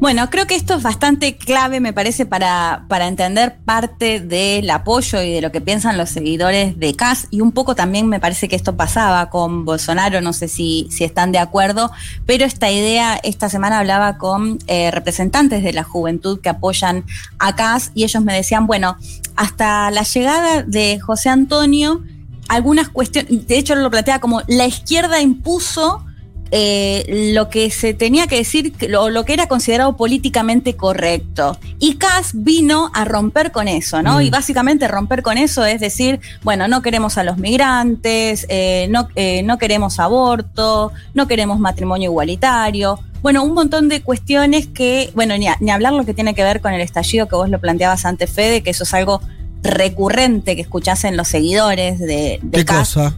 Bueno, 0.00 0.28
creo 0.28 0.46
que 0.46 0.54
esto 0.54 0.74
es 0.74 0.82
bastante 0.82 1.36
clave, 1.36 1.80
me 1.80 1.94
parece, 1.94 2.26
para, 2.26 2.84
para 2.88 3.06
entender 3.06 3.56
parte 3.64 4.20
del 4.20 4.68
apoyo 4.70 5.22
y 5.22 5.32
de 5.32 5.40
lo 5.40 5.50
que 5.50 5.62
piensan 5.62 5.96
los 5.96 6.10
seguidores 6.10 6.78
de 6.78 6.94
CAS. 6.94 7.26
Y 7.30 7.40
un 7.40 7.52
poco 7.52 7.74
también 7.74 8.06
me 8.06 8.20
parece 8.20 8.48
que 8.48 8.56
esto 8.56 8.76
pasaba 8.76 9.30
con 9.30 9.64
Bolsonaro, 9.64 10.20
no 10.20 10.34
sé 10.34 10.48
si, 10.48 10.86
si 10.90 11.04
están 11.04 11.32
de 11.32 11.38
acuerdo, 11.38 11.90
pero 12.26 12.44
esta 12.44 12.70
idea, 12.70 13.18
esta 13.22 13.48
semana 13.48 13.78
hablaba 13.78 14.18
con 14.18 14.58
eh, 14.66 14.90
representantes 14.90 15.62
de 15.62 15.72
la 15.72 15.84
juventud 15.84 16.40
que 16.40 16.50
apoyan 16.50 17.04
a 17.38 17.54
CAS 17.54 17.92
y 17.94 18.04
ellos 18.04 18.22
me 18.22 18.34
decían, 18.34 18.66
bueno, 18.66 18.96
hasta 19.36 19.90
la 19.90 20.02
llegada 20.02 20.62
de 20.62 20.98
José 20.98 21.30
Antonio, 21.30 22.02
algunas 22.48 22.88
cuestiones, 22.88 23.46
de 23.46 23.58
hecho 23.58 23.74
lo 23.74 23.90
plantea 23.90 24.20
como 24.20 24.42
la 24.48 24.66
izquierda 24.66 25.20
impuso 25.20 26.04
eh, 26.52 27.30
lo 27.32 27.48
que 27.48 27.70
se 27.70 27.94
tenía 27.94 28.26
que 28.26 28.36
decir, 28.36 28.74
lo, 28.88 29.08
lo, 29.08 29.24
que 29.24 29.34
era 29.34 29.46
considerado 29.46 29.96
políticamente 29.96 30.74
correcto. 30.74 31.56
Y 31.78 31.94
Kass 31.94 32.30
vino 32.34 32.90
a 32.92 33.04
romper 33.04 33.52
con 33.52 33.68
eso, 33.68 34.02
¿no? 34.02 34.18
Mm. 34.18 34.22
Y 34.22 34.30
básicamente 34.30 34.88
romper 34.88 35.22
con 35.22 35.38
eso 35.38 35.64
es 35.64 35.80
decir, 35.80 36.18
bueno, 36.42 36.66
no 36.66 36.82
queremos 36.82 37.18
a 37.18 37.24
los 37.24 37.38
migrantes, 37.38 38.46
eh, 38.48 38.88
no, 38.90 39.08
eh, 39.14 39.44
no 39.44 39.58
queremos 39.58 40.00
aborto, 40.00 40.90
no 41.14 41.28
queremos 41.28 41.60
matrimonio 41.60 42.10
igualitario. 42.10 42.98
Bueno, 43.22 43.44
un 43.44 43.54
montón 43.54 43.88
de 43.88 44.02
cuestiones 44.02 44.66
que, 44.66 45.12
bueno, 45.14 45.38
ni, 45.38 45.46
ni 45.60 45.70
hablar 45.70 45.92
lo 45.92 46.04
que 46.04 46.14
tiene 46.14 46.34
que 46.34 46.42
ver 46.42 46.60
con 46.60 46.72
el 46.72 46.80
estallido 46.80 47.28
que 47.28 47.36
vos 47.36 47.48
lo 47.48 47.60
planteabas 47.60 48.04
antes, 48.04 48.28
Fede, 48.28 48.62
que 48.62 48.70
eso 48.70 48.82
es 48.82 48.92
algo 48.92 49.20
recurrente 49.62 50.56
que 50.56 50.62
escuchasen 50.62 51.16
los 51.16 51.28
seguidores 51.28 51.98
de, 51.98 52.40
de 52.42 52.58
¿Qué 52.58 52.64
cosa? 52.64 53.16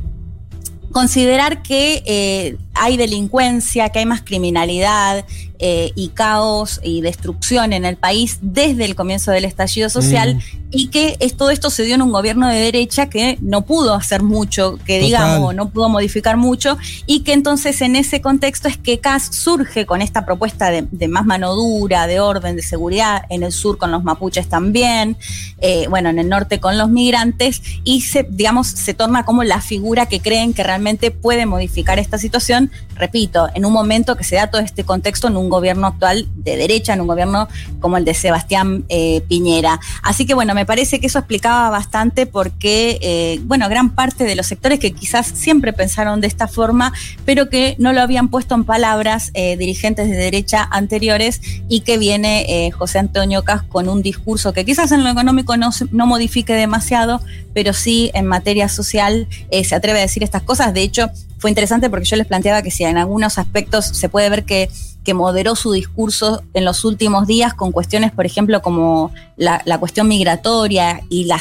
Considerar 0.90 1.62
que 1.62 2.02
eh, 2.06 2.56
hay 2.82 2.96
delincuencia, 2.96 3.90
que 3.90 4.00
hay 4.00 4.06
más 4.06 4.22
criminalidad, 4.22 5.24
eh, 5.64 5.92
y 5.94 6.08
caos 6.08 6.80
y 6.82 7.02
destrucción 7.02 7.72
en 7.72 7.84
el 7.84 7.96
país 7.96 8.38
desde 8.42 8.84
el 8.84 8.96
comienzo 8.96 9.30
del 9.30 9.44
estallido 9.44 9.88
social 9.90 10.34
mm. 10.34 10.40
y 10.72 10.88
que 10.88 11.16
todo 11.36 11.50
esto 11.50 11.70
se 11.70 11.84
dio 11.84 11.94
en 11.94 12.02
un 12.02 12.10
gobierno 12.10 12.48
de 12.48 12.56
derecha 12.56 13.08
que 13.08 13.38
no 13.40 13.64
pudo 13.64 13.94
hacer 13.94 14.24
mucho, 14.24 14.80
que 14.84 14.98
digamos, 14.98 15.54
no 15.54 15.68
pudo 15.68 15.88
modificar 15.88 16.36
mucho 16.36 16.78
y 17.06 17.20
que 17.20 17.32
entonces 17.32 17.80
en 17.80 17.94
ese 17.94 18.20
contexto 18.20 18.66
es 18.66 18.76
que 18.76 18.98
CAS 18.98 19.36
surge 19.36 19.86
con 19.86 20.02
esta 20.02 20.26
propuesta 20.26 20.72
de, 20.72 21.06
más 21.06 21.24
mano 21.26 21.54
dura, 21.54 22.08
de 22.08 22.18
orden, 22.18 22.56
de 22.56 22.62
seguridad, 22.62 23.22
en 23.28 23.44
el 23.44 23.52
sur 23.52 23.78
con 23.78 23.92
los 23.92 24.02
mapuches 24.02 24.48
también, 24.48 25.16
eh, 25.60 25.86
bueno, 25.88 26.08
en 26.08 26.18
el 26.18 26.28
norte 26.28 26.58
con 26.58 26.76
los 26.76 26.90
migrantes 26.90 27.62
y 27.84 28.00
se, 28.00 28.26
digamos, 28.28 28.66
se 28.66 28.94
torna 28.94 29.24
como 29.24 29.44
la 29.44 29.60
figura 29.60 30.06
que 30.06 30.18
creen 30.18 30.54
que 30.54 30.64
realmente 30.64 31.12
puede 31.12 31.46
modificar 31.46 32.00
esta 32.00 32.18
situación, 32.18 32.71
repito, 32.96 33.48
en 33.54 33.64
un 33.64 33.72
momento 33.72 34.16
que 34.16 34.24
se 34.24 34.36
da 34.36 34.48
todo 34.48 34.60
este 34.60 34.84
contexto 34.84 35.28
en 35.28 35.36
un 35.36 35.48
gobierno 35.48 35.86
actual 35.86 36.28
de 36.36 36.56
derecha, 36.56 36.92
en 36.92 37.00
un 37.00 37.06
gobierno 37.06 37.48
como 37.80 37.96
el 37.96 38.04
de 38.04 38.14
Sebastián 38.14 38.84
eh, 38.88 39.22
Piñera. 39.28 39.80
Así 40.02 40.26
que 40.26 40.34
bueno, 40.34 40.54
me 40.54 40.66
parece 40.66 41.00
que 41.00 41.06
eso 41.06 41.18
explicaba 41.18 41.70
bastante 41.70 42.26
porque, 42.26 42.98
eh, 43.02 43.40
bueno, 43.44 43.68
gran 43.68 43.90
parte 43.90 44.24
de 44.24 44.36
los 44.36 44.46
sectores 44.46 44.78
que 44.78 44.92
quizás 44.92 45.26
siempre 45.26 45.72
pensaron 45.72 46.20
de 46.20 46.26
esta 46.26 46.48
forma, 46.48 46.92
pero 47.24 47.48
que 47.48 47.74
no 47.78 47.92
lo 47.92 48.00
habían 48.00 48.28
puesto 48.28 48.54
en 48.54 48.64
palabras 48.64 49.30
eh, 49.34 49.56
dirigentes 49.56 50.08
de 50.08 50.16
derecha 50.16 50.68
anteriores 50.70 51.40
y 51.68 51.80
que 51.80 51.98
viene 51.98 52.70
José 52.76 52.98
Antonio 52.98 53.42
Cas 53.44 53.62
con 53.62 53.88
un 53.88 54.02
discurso 54.02 54.52
que 54.52 54.64
quizás 54.64 54.92
en 54.92 55.02
lo 55.02 55.10
económico 55.10 55.56
no, 55.56 55.70
no 55.90 56.06
modifique 56.06 56.54
demasiado, 56.54 57.20
pero 57.54 57.72
sí 57.72 58.10
en 58.14 58.26
materia 58.26 58.68
social 58.68 59.26
se 59.64 59.74
atreve 59.74 59.98
a 59.98 60.02
decir 60.02 60.22
estas 60.22 60.42
cosas. 60.42 60.72
De 60.74 60.82
hecho, 60.82 61.10
fue 61.42 61.50
interesante 61.50 61.90
porque 61.90 62.04
yo 62.04 62.14
les 62.14 62.28
planteaba 62.28 62.62
que 62.62 62.70
si 62.70 62.84
en 62.84 62.96
algunos 62.96 63.36
aspectos 63.36 63.84
se 63.84 64.08
puede 64.08 64.30
ver 64.30 64.44
que 64.44 64.70
que 65.04 65.14
moderó 65.14 65.56
su 65.56 65.72
discurso 65.72 66.42
en 66.54 66.64
los 66.64 66.84
últimos 66.84 67.26
días 67.26 67.54
con 67.54 67.72
cuestiones, 67.72 68.12
por 68.12 68.26
ejemplo, 68.26 68.62
como 68.62 69.12
la, 69.36 69.60
cuestión 69.80 70.06
migratoria 70.06 71.00
y 71.08 71.24
la, 71.24 71.40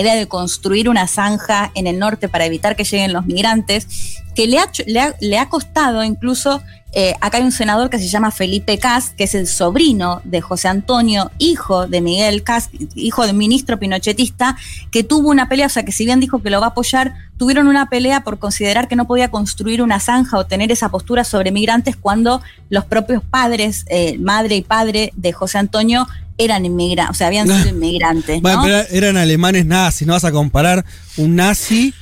idea 0.00 0.14
de 0.14 0.26
construir 0.26 0.88
una 0.88 1.06
zanja 1.06 1.70
en 1.74 1.86
el 1.86 1.98
norte 1.98 2.28
para 2.28 2.46
evitar 2.46 2.74
que 2.74 2.84
lleguen 2.84 3.12
los 3.12 3.26
migrantes, 3.26 4.22
que 4.36 4.46
le 4.46 4.58
ha, 4.58 4.70
le 5.18 5.38
ha, 5.38 5.48
costado 5.48 6.04
incluso, 6.04 6.62
eh, 6.92 7.14
acá 7.22 7.38
hay 7.38 7.42
un 7.42 7.52
senador 7.52 7.88
que 7.88 7.98
se 7.98 8.06
llama 8.06 8.30
Felipe 8.30 8.78
Cas, 8.78 9.14
que 9.16 9.24
es 9.24 9.34
el 9.34 9.46
sobrino 9.46 10.20
de 10.24 10.42
José 10.42 10.68
Antonio, 10.68 11.30
hijo 11.38 11.86
de 11.86 12.02
Miguel 12.02 12.42
Cas, 12.42 12.68
hijo 12.94 13.26
del 13.26 13.34
ministro 13.34 13.78
pinochetista, 13.78 14.56
que 14.92 15.02
tuvo 15.02 15.30
una 15.30 15.48
pelea, 15.48 15.66
o 15.66 15.70
sea 15.70 15.84
que 15.84 15.92
si 15.92 16.04
bien 16.04 16.20
dijo 16.20 16.42
que 16.42 16.50
lo 16.50 16.60
va 16.60 16.66
a 16.66 16.70
apoyar, 16.70 17.14
tuvieron 17.38 17.66
una 17.66 17.88
pelea 17.88 18.24
por 18.24 18.38
considerar 18.38 18.88
que 18.88 18.96
no 18.96 19.06
podía 19.06 19.30
construir 19.30 19.80
una 19.80 20.00
zanja 20.00 20.36
o 20.36 20.44
tener 20.44 20.70
esa 20.70 20.90
postura 20.90 21.24
sobre 21.24 21.50
migrantes 21.50 21.96
cuando 21.96 22.42
los 22.68 22.84
propios 22.84 23.24
padres, 23.24 23.86
eh, 23.88 24.18
madre 24.18 24.56
y 24.56 24.62
padre 24.62 25.12
de 25.16 25.32
José 25.32 25.56
Antonio, 25.56 26.06
eran 26.36 26.66
inmigrantes, 26.66 27.16
o 27.16 27.18
sea, 27.18 27.28
habían 27.28 27.48
sido 27.48 27.68
inmigrantes. 27.74 28.42
Bueno, 28.42 28.60
pero 28.62 28.76
eran 28.90 29.16
alemanes 29.16 29.64
nazis, 29.64 30.06
no 30.06 30.12
vas 30.12 30.24
a 30.24 30.32
comparar 30.32 30.84
un 31.16 31.36
nazi. 31.36 31.94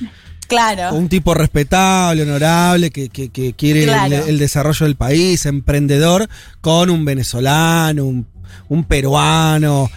Claro. 0.47 0.95
Un 0.95 1.09
tipo 1.09 1.33
respetable, 1.33 2.23
honorable, 2.23 2.91
que, 2.91 3.09
quiere 3.57 3.83
el, 4.27 4.37
desarrollo 4.39 4.85
del 4.85 4.95
país, 4.95 5.45
emprendedor, 5.45 6.29
con 6.61 6.89
un 6.89 7.05
venezolano, 7.05 8.05
un, 8.05 8.83
peruano. 8.85 9.89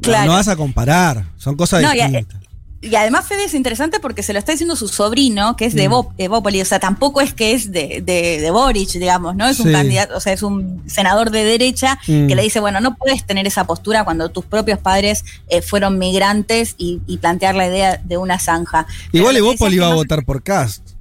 Claro. 0.00 0.26
No, 0.26 0.32
vas 0.32 0.48
a 0.48 0.56
comparar, 0.56 1.26
son 1.36 1.56
cosas 1.56 1.80
distintas 1.92 2.41
y 2.82 2.96
además 2.96 3.26
Fede 3.28 3.44
es 3.44 3.54
interesante 3.54 4.00
porque 4.00 4.24
se 4.24 4.32
lo 4.32 4.40
está 4.40 4.50
diciendo 4.50 4.74
su 4.74 4.88
sobrino, 4.88 5.56
que 5.56 5.66
es 5.66 5.74
de, 5.74 5.88
mm. 5.88 5.92
o 5.92 6.64
sea, 6.64 6.80
tampoco 6.80 7.20
es 7.20 7.32
que 7.32 7.52
es 7.52 7.70
de, 7.70 8.02
de, 8.04 8.50
Boric, 8.50 8.90
digamos, 8.90 9.36
¿no? 9.36 9.46
Es 9.46 9.60
un 9.60 9.70
candidato, 9.70 10.16
o 10.16 10.20
sea, 10.20 10.32
es 10.32 10.42
un 10.42 10.82
senador 10.86 11.30
de 11.30 11.44
derecha 11.44 12.00
mm. 12.08 12.26
que 12.26 12.34
le 12.34 12.42
dice, 12.42 12.58
bueno, 12.58 12.80
no 12.80 12.96
puedes 12.96 13.24
tener 13.24 13.46
esa 13.46 13.68
postura 13.68 14.04
cuando 14.04 14.30
tus 14.30 14.44
propios 14.44 14.80
padres 14.80 15.24
eh, 15.48 15.62
fueron 15.62 15.98
migrantes 15.98 16.74
y, 16.76 17.00
plantear 17.22 17.54
la 17.54 17.68
idea 17.68 18.00
de 18.02 18.16
una 18.16 18.40
zanja. 18.40 18.86
Igual 19.12 19.36
Evópoli 19.36 19.76
iba 19.76 19.86
a 19.86 19.94
votar 19.94 20.24
por 20.24 20.42
Cast. 20.42 20.91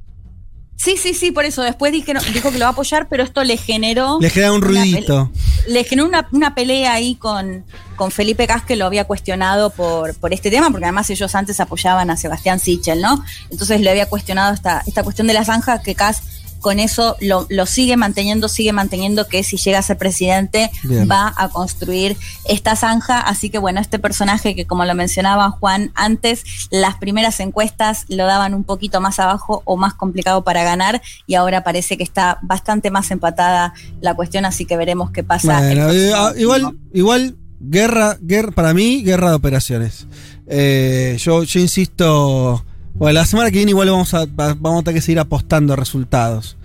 Sí, 0.82 0.98
sí, 0.98 1.14
sí, 1.14 1.30
por 1.30 1.46
eso. 1.46 1.62
Después 1.62 1.92
dijo, 1.92 2.12
dijo 2.34 2.52
que 2.52 2.58
lo 2.58 2.66
va 2.66 2.70
a 2.70 2.72
apoyar, 2.72 3.08
pero 3.08 3.22
esto 3.22 3.44
le 3.44 3.56
generó. 3.56 4.18
Le 4.20 4.32
genera 4.32 4.52
un 4.52 4.64
ruidito. 4.64 5.32
Le 5.68 5.84
generó 5.84 6.10
una, 6.32 6.56
pelea 6.56 6.94
ahí 6.94 7.14
con, 7.14 7.64
con 7.96 8.10
Felipe 8.10 8.48
Cas, 8.48 8.64
que 8.64 8.76
lo 8.76 8.88
había 8.88 9.04
cuestionado 9.04 9.70
por, 9.70 10.16
por 10.16 10.34
este 10.34 10.50
tema, 10.50 10.72
porque 10.72 10.86
además 10.86 11.08
ellos 11.12 11.36
antes 11.36 11.60
apoyaban 11.60 12.10
a 12.10 12.18
Sebastián 12.18 12.60
Sichel, 12.60 13.00
¿no? 13.00 13.24
Entonces 13.52 13.80
le 13.80 13.92
había 13.92 14.08
cuestionado 14.08 14.56
esta, 14.56 14.82
esta 14.88 15.04
cuestión 15.04 15.28
de 15.28 15.36
la 15.36 15.46
zanja 15.46 15.84
que 15.84 15.94
Cas 15.94 16.24
con 16.62 16.80
eso 16.80 17.18
lo, 17.20 17.66
sigue 17.66 17.98
manteniendo, 17.98 18.48
sigue 18.48 18.72
manteniendo 18.72 19.28
que 19.28 19.44
si 19.44 19.58
llega 19.58 19.80
a 19.80 19.82
ser 19.82 19.98
presidente 19.98 20.72
va 21.10 21.34
a 21.36 21.50
construir 21.50 22.16
esta 22.48 22.76
zanja. 22.76 23.20
Así 23.20 23.50
que 23.50 23.58
bueno, 23.58 23.82
este 23.82 24.00
personaje 24.00 24.56
que 24.56 24.66
como 24.66 24.86
lo 24.86 24.96
mencionaba 24.96 25.50
Juan 25.50 25.92
antes, 25.96 26.44
las 26.70 26.96
primeras 26.96 27.40
encuestas 27.40 28.06
lo 28.08 28.26
daban 28.26 28.54
un 28.54 28.64
poquito 28.64 29.02
más 29.02 29.20
abajo 29.20 29.64
o 29.66 29.76
más 29.76 29.94
complicado 29.96 30.44
para 30.44 30.64
ganar 30.64 31.02
y 31.28 31.36
ahora 31.36 31.64
parece 31.64 31.98
que 31.98 32.04
está 32.04 32.40
bastante 32.44 32.92
más 32.92 33.12
empatada 33.12 33.74
la 34.00 34.14
cuestión, 34.14 34.46
así 34.46 34.66
que 34.66 34.78
veremos 34.78 35.12
qué 35.12 35.24
pasa. 35.24 35.72
Eh, 35.72 36.12
ah, 36.16 36.34
igual, 36.38 36.78
igual, 36.94 37.36
guerra, 37.60 38.18
guerra, 38.22 38.52
para 38.52 38.74
mí, 38.74 39.04
guerra 39.04 39.30
de 39.30 39.36
operaciones. 39.36 40.06
Eh, 40.48 41.18
yo, 41.20 41.44
yo 41.44 41.60
insisto 41.60 42.64
bueno, 42.94 43.14
la 43.14 43.26
semana 43.26 43.50
que 43.52 43.58
viene 43.58 43.72
igual 43.72 43.90
vamos 43.90 44.14
a, 44.14 44.26
vamos 44.26 44.82
a 44.82 44.84
tener 44.84 44.96
que 44.96 45.02
seguir 45.02 45.20
apostando 45.20 45.76
resultados. 45.76 46.58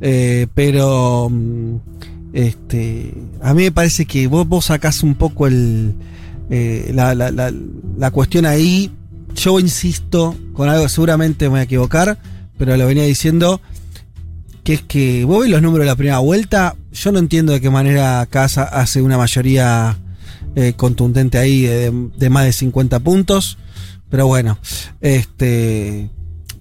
Eh, 0.00 0.48
pero 0.54 1.28
mm, 1.30 1.76
este, 2.32 3.14
a 3.40 3.54
mí 3.54 3.64
me 3.64 3.72
parece 3.72 4.04
que 4.04 4.26
vos, 4.26 4.48
vos 4.48 4.66
sacás 4.66 5.02
un 5.02 5.14
poco 5.14 5.46
el, 5.46 5.94
eh, 6.50 6.90
la, 6.94 7.14
la, 7.14 7.30
la, 7.30 8.10
cuestión 8.10 8.46
ahí. 8.46 8.90
Yo 9.34 9.58
insisto 9.60 10.36
con 10.52 10.68
algo, 10.68 10.88
seguramente 10.88 11.46
me 11.46 11.50
voy 11.50 11.60
a 11.60 11.62
equivocar, 11.62 12.18
pero 12.58 12.76
lo 12.76 12.86
venía 12.86 13.04
diciendo, 13.04 13.60
que 14.64 14.74
es 14.74 14.82
que 14.82 15.24
vos 15.24 15.40
ves 15.40 15.50
los 15.50 15.62
números 15.62 15.84
de 15.84 15.90
la 15.90 15.96
primera 15.96 16.18
vuelta, 16.18 16.76
yo 16.92 17.12
no 17.12 17.18
entiendo 17.18 17.52
de 17.52 17.60
qué 17.60 17.70
manera 17.70 18.26
Casa 18.28 18.64
hace 18.64 19.00
una 19.00 19.16
mayoría 19.16 19.98
eh, 20.54 20.74
contundente 20.76 21.38
ahí 21.38 21.62
de, 21.62 22.10
de, 22.16 22.30
más 22.30 22.44
de 22.44 22.52
50 22.52 23.00
puntos. 23.00 23.56
Pero 24.12 24.26
bueno, 24.26 24.58
este. 25.00 26.10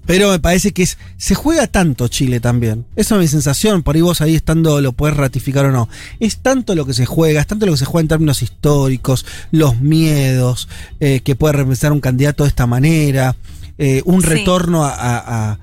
Pero 0.06 0.32
me 0.32 0.40
parece 0.40 0.72
que 0.72 0.84
es, 0.84 0.98
se 1.18 1.36
juega 1.36 1.68
tanto 1.68 2.08
Chile 2.08 2.40
también. 2.40 2.86
Esa 2.96 3.16
es 3.16 3.22
mi 3.22 3.28
sensación. 3.28 3.84
Por 3.84 3.96
ahí 3.96 4.02
vos 4.02 4.22
ahí 4.22 4.36
estando 4.36 4.80
lo 4.80 4.94
puedes 4.94 5.18
ratificar 5.18 5.66
o 5.66 5.72
no. 5.74 5.90
Es 6.22 6.38
tanto 6.38 6.76
lo 6.76 6.86
que 6.86 6.94
se 6.94 7.06
juega, 7.06 7.42
es 7.42 7.48
tanto 7.48 7.66
lo 7.66 7.74
que 7.74 7.78
se 7.78 7.84
juega 7.86 8.04
en 8.04 8.08
términos 8.08 8.42
históricos, 8.42 9.26
los 9.52 9.82
miedos 9.82 10.70
eh, 11.02 11.20
que 11.26 11.36
puede 11.36 11.52
representar 11.52 11.92
un 11.92 12.00
candidato 12.00 12.44
de 12.44 12.50
esta 12.50 12.68
manera, 12.68 13.36
eh, 13.78 14.02
un 14.06 14.24
retorno 14.24 14.86
a, 14.86 15.58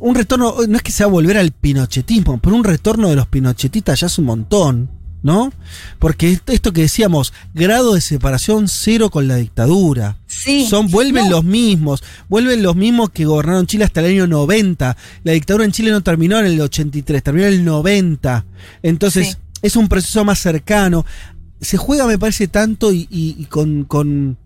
un 0.00 0.16
retorno, 0.16 0.56
no 0.68 0.76
es 0.76 0.82
que 0.82 0.90
sea 0.90 1.06
volver 1.06 1.38
al 1.38 1.52
pinochetismo, 1.52 2.38
pero 2.38 2.56
un 2.56 2.64
retorno 2.64 3.08
de 3.08 3.14
los 3.14 3.28
pinochetistas 3.28 4.00
ya 4.00 4.08
es 4.08 4.18
un 4.18 4.24
montón. 4.24 4.97
¿No? 5.22 5.52
Porque 5.98 6.38
esto 6.46 6.72
que 6.72 6.82
decíamos, 6.82 7.32
grado 7.54 7.94
de 7.94 8.00
separación 8.00 8.68
cero 8.68 9.10
con 9.10 9.28
la 9.28 9.36
dictadura. 9.36 10.16
Sí. 10.26 10.66
Son, 10.68 10.88
vuelven 10.90 11.30
los 11.30 11.44
mismos, 11.44 12.02
vuelven 12.28 12.62
los 12.62 12.76
mismos 12.76 13.10
que 13.10 13.24
gobernaron 13.24 13.66
Chile 13.66 13.84
hasta 13.84 14.00
el 14.00 14.06
año 14.06 14.26
90. 14.26 14.96
La 15.24 15.32
dictadura 15.32 15.64
en 15.64 15.72
Chile 15.72 15.90
no 15.90 16.02
terminó 16.02 16.38
en 16.38 16.46
el 16.46 16.60
83, 16.60 17.22
terminó 17.22 17.46
en 17.46 17.54
el 17.54 17.64
90. 17.64 18.44
Entonces, 18.82 19.38
es 19.62 19.76
un 19.76 19.88
proceso 19.88 20.24
más 20.24 20.38
cercano. 20.38 21.04
Se 21.60 21.76
juega, 21.76 22.06
me 22.06 22.18
parece, 22.18 22.46
tanto 22.48 22.92
y, 22.92 23.46
con, 23.50 23.84
con, 23.84 24.38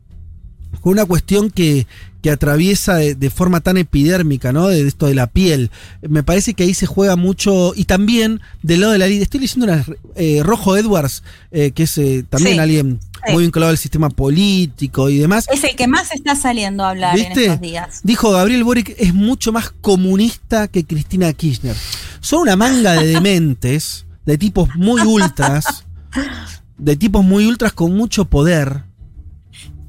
con 0.80 0.92
una 0.92 1.04
cuestión 1.04 1.50
que, 1.50 1.86
que 2.22 2.30
atraviesa 2.30 2.96
de, 2.96 3.30
forma 3.30 3.60
tan 3.60 3.76
epidérmica, 3.76 4.52
¿no? 4.52 4.68
De 4.68 4.86
esto 4.86 5.06
de 5.06 5.14
la 5.14 5.26
piel. 5.26 5.70
Me 6.02 6.22
parece 6.22 6.54
que 6.54 6.62
ahí 6.62 6.72
se 6.72 6.86
juega 6.86 7.16
mucho. 7.16 7.72
Y 7.74 7.84
también 7.84 8.40
del 8.62 8.80
lado 8.80 8.92
de 8.92 8.98
la 8.98 9.08
ley. 9.08 9.20
Estoy 9.20 9.40
leyendo 9.40 9.66
una. 9.66 9.84
Eh, 10.14 10.40
Rojo 10.44 10.76
Edwards, 10.76 11.24
eh, 11.50 11.72
que 11.72 11.82
es 11.82 11.98
eh, 11.98 12.24
también 12.28 12.60
alguien 12.60 13.00
muy 13.30 13.42
vinculado 13.42 13.70
al 13.70 13.78
sistema 13.78 14.08
político 14.08 15.08
y 15.08 15.18
demás. 15.18 15.46
Es 15.52 15.64
el 15.64 15.74
que 15.74 15.88
más 15.88 16.12
está 16.12 16.36
saliendo 16.36 16.84
a 16.84 16.90
hablar 16.90 17.18
en 17.18 17.32
estos 17.32 17.60
días. 17.60 18.00
Dijo 18.04 18.30
Gabriel 18.30 18.62
Boric 18.62 18.94
es 18.98 19.14
mucho 19.14 19.52
más 19.52 19.70
comunista 19.70 20.68
que 20.68 20.84
Cristina 20.84 21.32
Kirchner. 21.32 21.76
Son 22.20 22.42
una 22.42 22.54
manga 22.54 22.94
de 22.94 23.06
dementes, 23.06 24.06
de 24.26 24.38
tipos 24.38 24.68
muy 24.76 25.02
ultras, 25.02 25.86
de 26.78 26.96
tipos 26.96 27.24
muy 27.24 27.46
ultras 27.46 27.72
con 27.72 27.96
mucho 27.96 28.26
poder, 28.26 28.84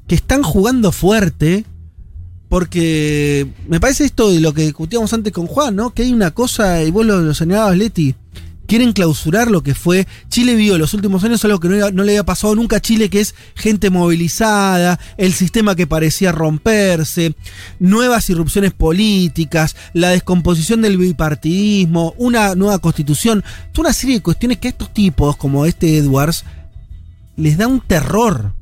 que 0.06 0.14
están 0.14 0.42
jugando 0.42 0.92
fuerte 0.92 1.64
porque 2.48 3.48
me 3.66 3.80
parece 3.80 4.04
esto 4.04 4.30
de 4.30 4.38
lo 4.38 4.54
que 4.54 4.62
discutíamos 4.62 5.12
antes 5.12 5.32
con 5.32 5.46
Juan, 5.46 5.74
¿no? 5.74 5.92
Que 5.92 6.02
hay 6.02 6.12
una 6.12 6.30
cosa, 6.30 6.82
y 6.84 6.90
vos 6.92 7.04
lo, 7.04 7.34
señalabas, 7.34 7.76
Leti, 7.76 8.14
quieren 8.68 8.92
clausurar 8.92 9.50
lo 9.50 9.62
que 9.62 9.74
fue. 9.74 10.06
Chile 10.28 10.54
vio 10.54 10.78
los 10.78 10.94
últimos 10.94 11.24
años 11.24 11.44
algo 11.44 11.58
que 11.58 11.68
no, 11.68 11.90
no, 11.90 12.04
le 12.04 12.12
había 12.12 12.24
pasado 12.24 12.54
nunca 12.54 12.76
a 12.76 12.80
Chile, 12.80 13.10
que 13.10 13.20
es 13.20 13.34
gente 13.56 13.90
movilizada, 13.90 15.00
el 15.16 15.32
sistema 15.32 15.74
que 15.74 15.86
parecía 15.88 16.30
romperse, 16.30 17.34
nuevas 17.80 18.30
irrupciones 18.30 18.72
políticas, 18.72 19.74
la 19.92 20.10
descomposición 20.10 20.82
del 20.82 20.96
bipartidismo, 20.96 22.14
una 22.18 22.54
nueva 22.54 22.78
constitución, 22.78 23.42
toda 23.72 23.88
una 23.88 23.92
serie 23.92 24.16
de 24.16 24.22
cuestiones 24.22 24.58
que 24.58 24.68
a 24.68 24.70
estos 24.70 24.94
tipos, 24.94 25.36
como 25.36 25.66
este 25.66 25.96
Edwards, 25.96 26.44
les 27.36 27.58
da 27.58 27.66
un 27.66 27.80
terror. 27.80 28.52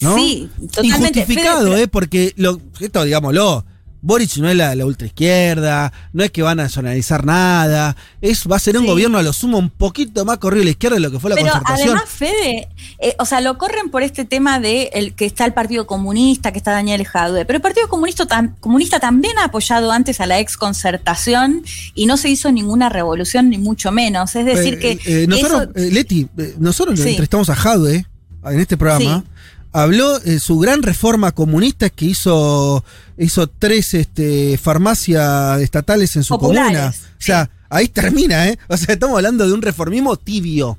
Sí, 0.00 0.48
totalmente. 0.72 1.20
Injustificado, 1.20 1.76
¿eh? 1.76 1.86
Porque 1.86 2.32
lo, 2.36 2.60
esto, 2.80 3.04
digámoslo, 3.04 3.64
Boric 4.02 4.36
no 4.38 4.48
es 4.48 4.56
la, 4.56 4.74
la 4.74 4.86
ultraizquierda, 4.86 5.92
no 6.12 6.24
es 6.24 6.30
que 6.30 6.42
van 6.42 6.58
a 6.60 6.64
nacionalizar 6.64 7.24
nada, 7.24 7.96
es, 8.20 8.50
va 8.50 8.56
a 8.56 8.58
ser 8.58 8.78
un 8.78 8.86
gobierno 8.86 9.18
a 9.18 9.22
lo 9.22 9.32
sumo 9.32 9.58
un 9.58 9.68
poquito 9.68 10.24
más 10.24 10.38
corrido 10.38 10.62
a 10.62 10.64
la 10.64 10.70
izquierda 10.70 10.94
de 10.96 11.00
lo 11.00 11.10
que 11.10 11.20
fue 11.20 11.30
la 11.30 11.36
Pero 11.36 11.52
Además, 11.64 12.04
Fede, 12.06 12.68
eh, 12.98 13.14
o 13.18 13.26
sea, 13.26 13.40
lo 13.40 13.58
corren 13.58 13.90
por 13.90 14.02
este 14.02 14.24
tema 14.24 14.58
de 14.58 14.90
el, 14.94 15.14
que 15.14 15.26
está 15.26 15.44
el 15.44 15.52
Partido 15.52 15.86
Comunista, 15.86 16.52
que 16.52 16.58
está 16.58 16.72
Daniel 16.72 17.04
Jadue, 17.04 17.44
pero 17.44 17.58
el 17.58 17.62
Partido 17.62 17.88
Comunista, 17.88 18.26
Comunista 18.60 19.00
también 19.00 19.38
ha 19.38 19.44
apoyado 19.44 19.92
antes 19.92 20.20
a 20.20 20.26
la 20.26 20.40
ex 20.40 20.56
concertación 20.56 21.62
y 21.94 22.06
no 22.06 22.16
se 22.16 22.30
hizo 22.30 22.50
ninguna 22.50 22.88
revolución, 22.88 23.50
ni 23.50 23.58
mucho 23.58 23.92
menos. 23.92 24.34
Es 24.34 24.46
decir, 24.46 24.78
eh, 24.82 24.98
que. 24.98 25.26
nosotros, 25.26 25.68
Leti, 25.74 26.26
nosotros 26.58 26.98
entrevistamos 26.98 27.50
a 27.50 27.54
Jadue 27.54 28.06
en 28.44 28.60
este 28.60 28.78
programa 28.78 29.24
habló 29.72 30.18
de 30.18 30.40
su 30.40 30.58
gran 30.58 30.82
reforma 30.82 31.32
comunista 31.32 31.90
que 31.90 32.06
hizo, 32.06 32.84
hizo 33.18 33.46
tres 33.46 33.94
este, 33.94 34.58
farmacias 34.58 35.60
estatales 35.60 36.16
en 36.16 36.24
su 36.24 36.38
comuna. 36.38 36.92
O 36.92 37.22
sea, 37.22 37.50
ahí 37.68 37.88
termina, 37.88 38.48
¿eh? 38.48 38.58
O 38.68 38.76
sea, 38.76 38.94
estamos 38.94 39.16
hablando 39.16 39.46
de 39.46 39.52
un 39.52 39.62
reformismo 39.62 40.16
tibio. 40.16 40.78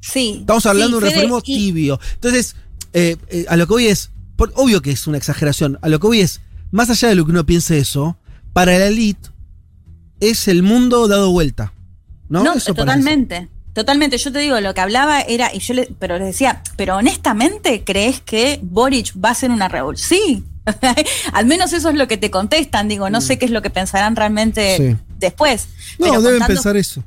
Sí. 0.00 0.38
Estamos 0.40 0.64
hablando 0.66 0.98
de 0.98 1.04
un 1.04 1.08
reformismo 1.10 1.42
tibio. 1.42 2.00
Entonces, 2.14 2.56
eh, 2.92 3.16
eh, 3.28 3.46
a 3.48 3.56
lo 3.56 3.66
que 3.66 3.72
voy 3.72 3.86
es, 3.86 4.10
obvio 4.54 4.80
que 4.80 4.90
es 4.90 5.06
una 5.06 5.18
exageración, 5.18 5.78
a 5.82 5.88
lo 5.88 6.00
que 6.00 6.06
voy 6.06 6.20
es, 6.20 6.40
más 6.70 6.88
allá 6.90 7.08
de 7.08 7.14
lo 7.14 7.24
que 7.24 7.32
uno 7.32 7.44
piense 7.44 7.78
eso, 7.78 8.16
para 8.52 8.78
la 8.78 8.86
élite 8.86 9.28
es 10.20 10.48
el 10.48 10.62
mundo 10.62 11.08
dado 11.08 11.30
vuelta. 11.30 11.72
No, 12.28 12.44
no 12.44 12.54
totalmente. 12.60 13.48
Totalmente, 13.72 14.18
yo 14.18 14.32
te 14.32 14.40
digo, 14.40 14.60
lo 14.60 14.74
que 14.74 14.80
hablaba 14.80 15.20
era, 15.20 15.54
y 15.54 15.60
yo 15.60 15.74
le, 15.74 15.88
pero 15.98 16.18
les 16.18 16.26
decía, 16.26 16.62
pero 16.76 16.96
honestamente, 16.96 17.84
¿crees 17.84 18.20
que 18.20 18.58
Boric 18.62 19.12
va 19.22 19.30
a 19.30 19.34
ser 19.34 19.50
una 19.50 19.68
revolución? 19.68 20.08
Sí, 20.08 20.44
al 21.32 21.46
menos 21.46 21.72
eso 21.72 21.88
es 21.88 21.94
lo 21.94 22.08
que 22.08 22.16
te 22.16 22.30
contestan, 22.30 22.88
digo, 22.88 23.10
no 23.10 23.20
sé 23.20 23.36
mm. 23.36 23.38
qué 23.38 23.44
es 23.44 23.50
lo 23.50 23.62
que 23.62 23.70
pensarán 23.70 24.16
realmente 24.16 24.96
después. 25.18 25.68
No, 25.98 26.20
deben 26.20 26.46
pensar 26.46 26.76
eso. 26.76 27.04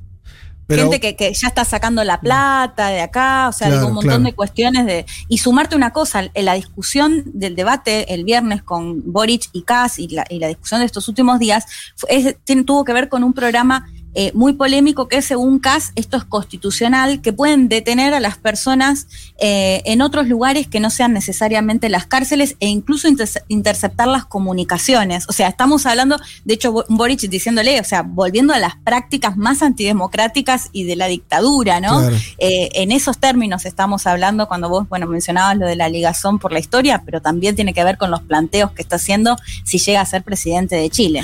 gente 0.70 1.00
que, 1.00 1.34
ya 1.34 1.48
está 1.50 1.66
sacando 1.66 2.04
la 2.04 2.20
plata 2.20 2.88
de 2.88 3.02
acá, 3.02 3.50
o 3.50 3.52
sea, 3.52 3.70
digo, 3.70 3.88
un 3.88 3.96
montón 3.96 4.24
de 4.24 4.34
cuestiones 4.34 4.86
de. 4.86 5.06
Y 5.28 5.40
sumarte 5.40 5.76
una 5.76 5.92
cosa, 5.92 6.30
en 6.34 6.46
la 6.46 6.54
discusión 6.54 7.24
del 7.26 7.56
debate 7.56 8.14
el 8.14 8.24
viernes 8.24 8.64
con 8.64 9.12
Boric 9.12 9.50
y 9.52 9.64
Kass 9.64 10.00
y 10.00 10.08
la, 10.08 10.26
y 10.30 10.40
la 10.40 10.48
discusión 10.48 10.80
de 10.80 10.86
estos 10.86 11.08
últimos 11.08 11.40
días, 11.40 11.66
es, 12.08 12.38
tuvo 12.66 12.86
que 12.86 12.94
ver 12.94 13.10
con 13.10 13.24
un 13.24 13.34
programa 13.34 13.86
eh, 14.16 14.32
muy 14.34 14.54
polémico 14.54 15.08
que 15.08 15.22
según 15.22 15.60
CAS 15.60 15.92
esto 15.96 16.18
es 16.18 16.24
constitucional, 16.24 17.22
que 17.22 17.34
pueden 17.34 17.70
detener 17.70 18.14
a 18.14 18.20
las 18.20 18.38
personas 18.38 19.08
eh, 19.40 19.82
en 19.86 20.02
otros 20.02 20.28
lugares 20.28 20.68
que 20.68 20.80
no 20.80 20.90
sean 20.90 21.14
necesariamente 21.14 21.90
las 21.90 22.06
cárceles 22.06 22.56
e 22.60 22.68
incluso 22.68 23.08
interceptar 23.48 24.08
las 24.08 24.26
comunicaciones. 24.26 25.26
O 25.30 25.34
sea, 25.34 25.48
estamos 25.48 25.86
hablando, 25.86 26.18
de 26.46 26.54
hecho, 26.54 26.86
Boric 26.90 27.22
diciéndole, 27.22 27.80
o 27.80 27.84
sea, 27.84 28.04
volviendo 28.04 28.54
a 28.54 28.60
las 28.60 28.76
prácticas 28.76 29.38
más 29.38 29.62
antidemocráticas 29.62 30.70
y 30.72 30.84
de 30.84 30.96
la 30.96 31.08
dictadura, 31.08 31.80
¿no? 31.80 32.02
Eh, 32.38 32.70
en 32.74 32.92
esos 32.92 33.18
términos 33.18 33.66
estamos 33.66 34.08
hablando 34.08 34.48
cuando 34.48 34.70
vos, 34.70 34.88
bueno, 34.90 35.08
mencionabas 35.08 35.58
lo 35.58 35.66
de 35.66 35.76
la 35.76 35.90
ligazón 35.90 36.40
por 36.40 36.52
la 36.52 36.60
historia, 36.60 37.04
pero 37.06 37.22
también 37.22 37.56
tiene 37.56 37.74
que 37.74 37.84
ver 37.84 37.98
con 37.98 38.12
los 38.12 38.22
planteos 38.22 38.72
que 38.72 38.82
está 38.82 38.98
haciendo 38.98 39.38
si 39.64 39.78
llega 39.78 40.02
a 40.02 40.06
ser 40.06 40.24
presidente 40.24 40.76
de 40.76 40.90
Chile. 40.90 41.24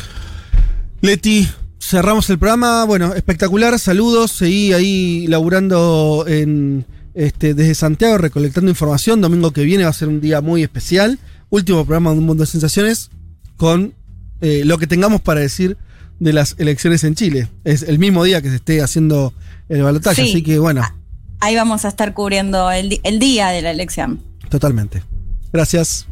Leti, 1.01 1.47
cerramos 1.79 2.29
el 2.29 2.37
programa. 2.37 2.83
Bueno, 2.85 3.13
espectacular. 3.13 3.77
Saludos. 3.79 4.31
Seguí 4.31 4.73
ahí 4.73 5.27
laburando 5.27 6.25
en, 6.27 6.85
este, 7.13 7.53
desde 7.53 7.75
Santiago, 7.75 8.17
recolectando 8.17 8.69
información. 8.69 9.21
Domingo 9.21 9.51
que 9.51 9.63
viene 9.63 9.83
va 9.83 9.89
a 9.89 9.93
ser 9.93 10.07
un 10.07 10.21
día 10.21 10.41
muy 10.41 10.63
especial. 10.63 11.19
Último 11.49 11.85
programa 11.85 12.11
de 12.11 12.19
Un 12.19 12.25
Mundo 12.25 12.43
de 12.43 12.47
Sensaciones 12.47 13.09
con 13.57 13.93
eh, 14.41 14.63
lo 14.65 14.77
que 14.77 14.87
tengamos 14.87 15.21
para 15.21 15.39
decir 15.39 15.77
de 16.19 16.33
las 16.33 16.55
elecciones 16.59 17.03
en 17.03 17.15
Chile. 17.15 17.49
Es 17.63 17.83
el 17.83 17.97
mismo 17.97 18.23
día 18.23 18.41
que 18.41 18.49
se 18.49 18.55
esté 18.55 18.81
haciendo 18.81 19.33
el 19.69 19.81
balotaje, 19.83 20.21
así 20.23 20.43
que 20.43 20.59
bueno. 20.59 20.83
Ahí 21.39 21.55
vamos 21.55 21.85
a 21.85 21.87
estar 21.87 22.13
cubriendo 22.13 22.69
el, 22.71 22.99
el 23.03 23.19
día 23.19 23.49
de 23.49 23.61
la 23.61 23.71
elección. 23.71 24.21
Totalmente. 24.49 25.03
Gracias. 25.51 26.08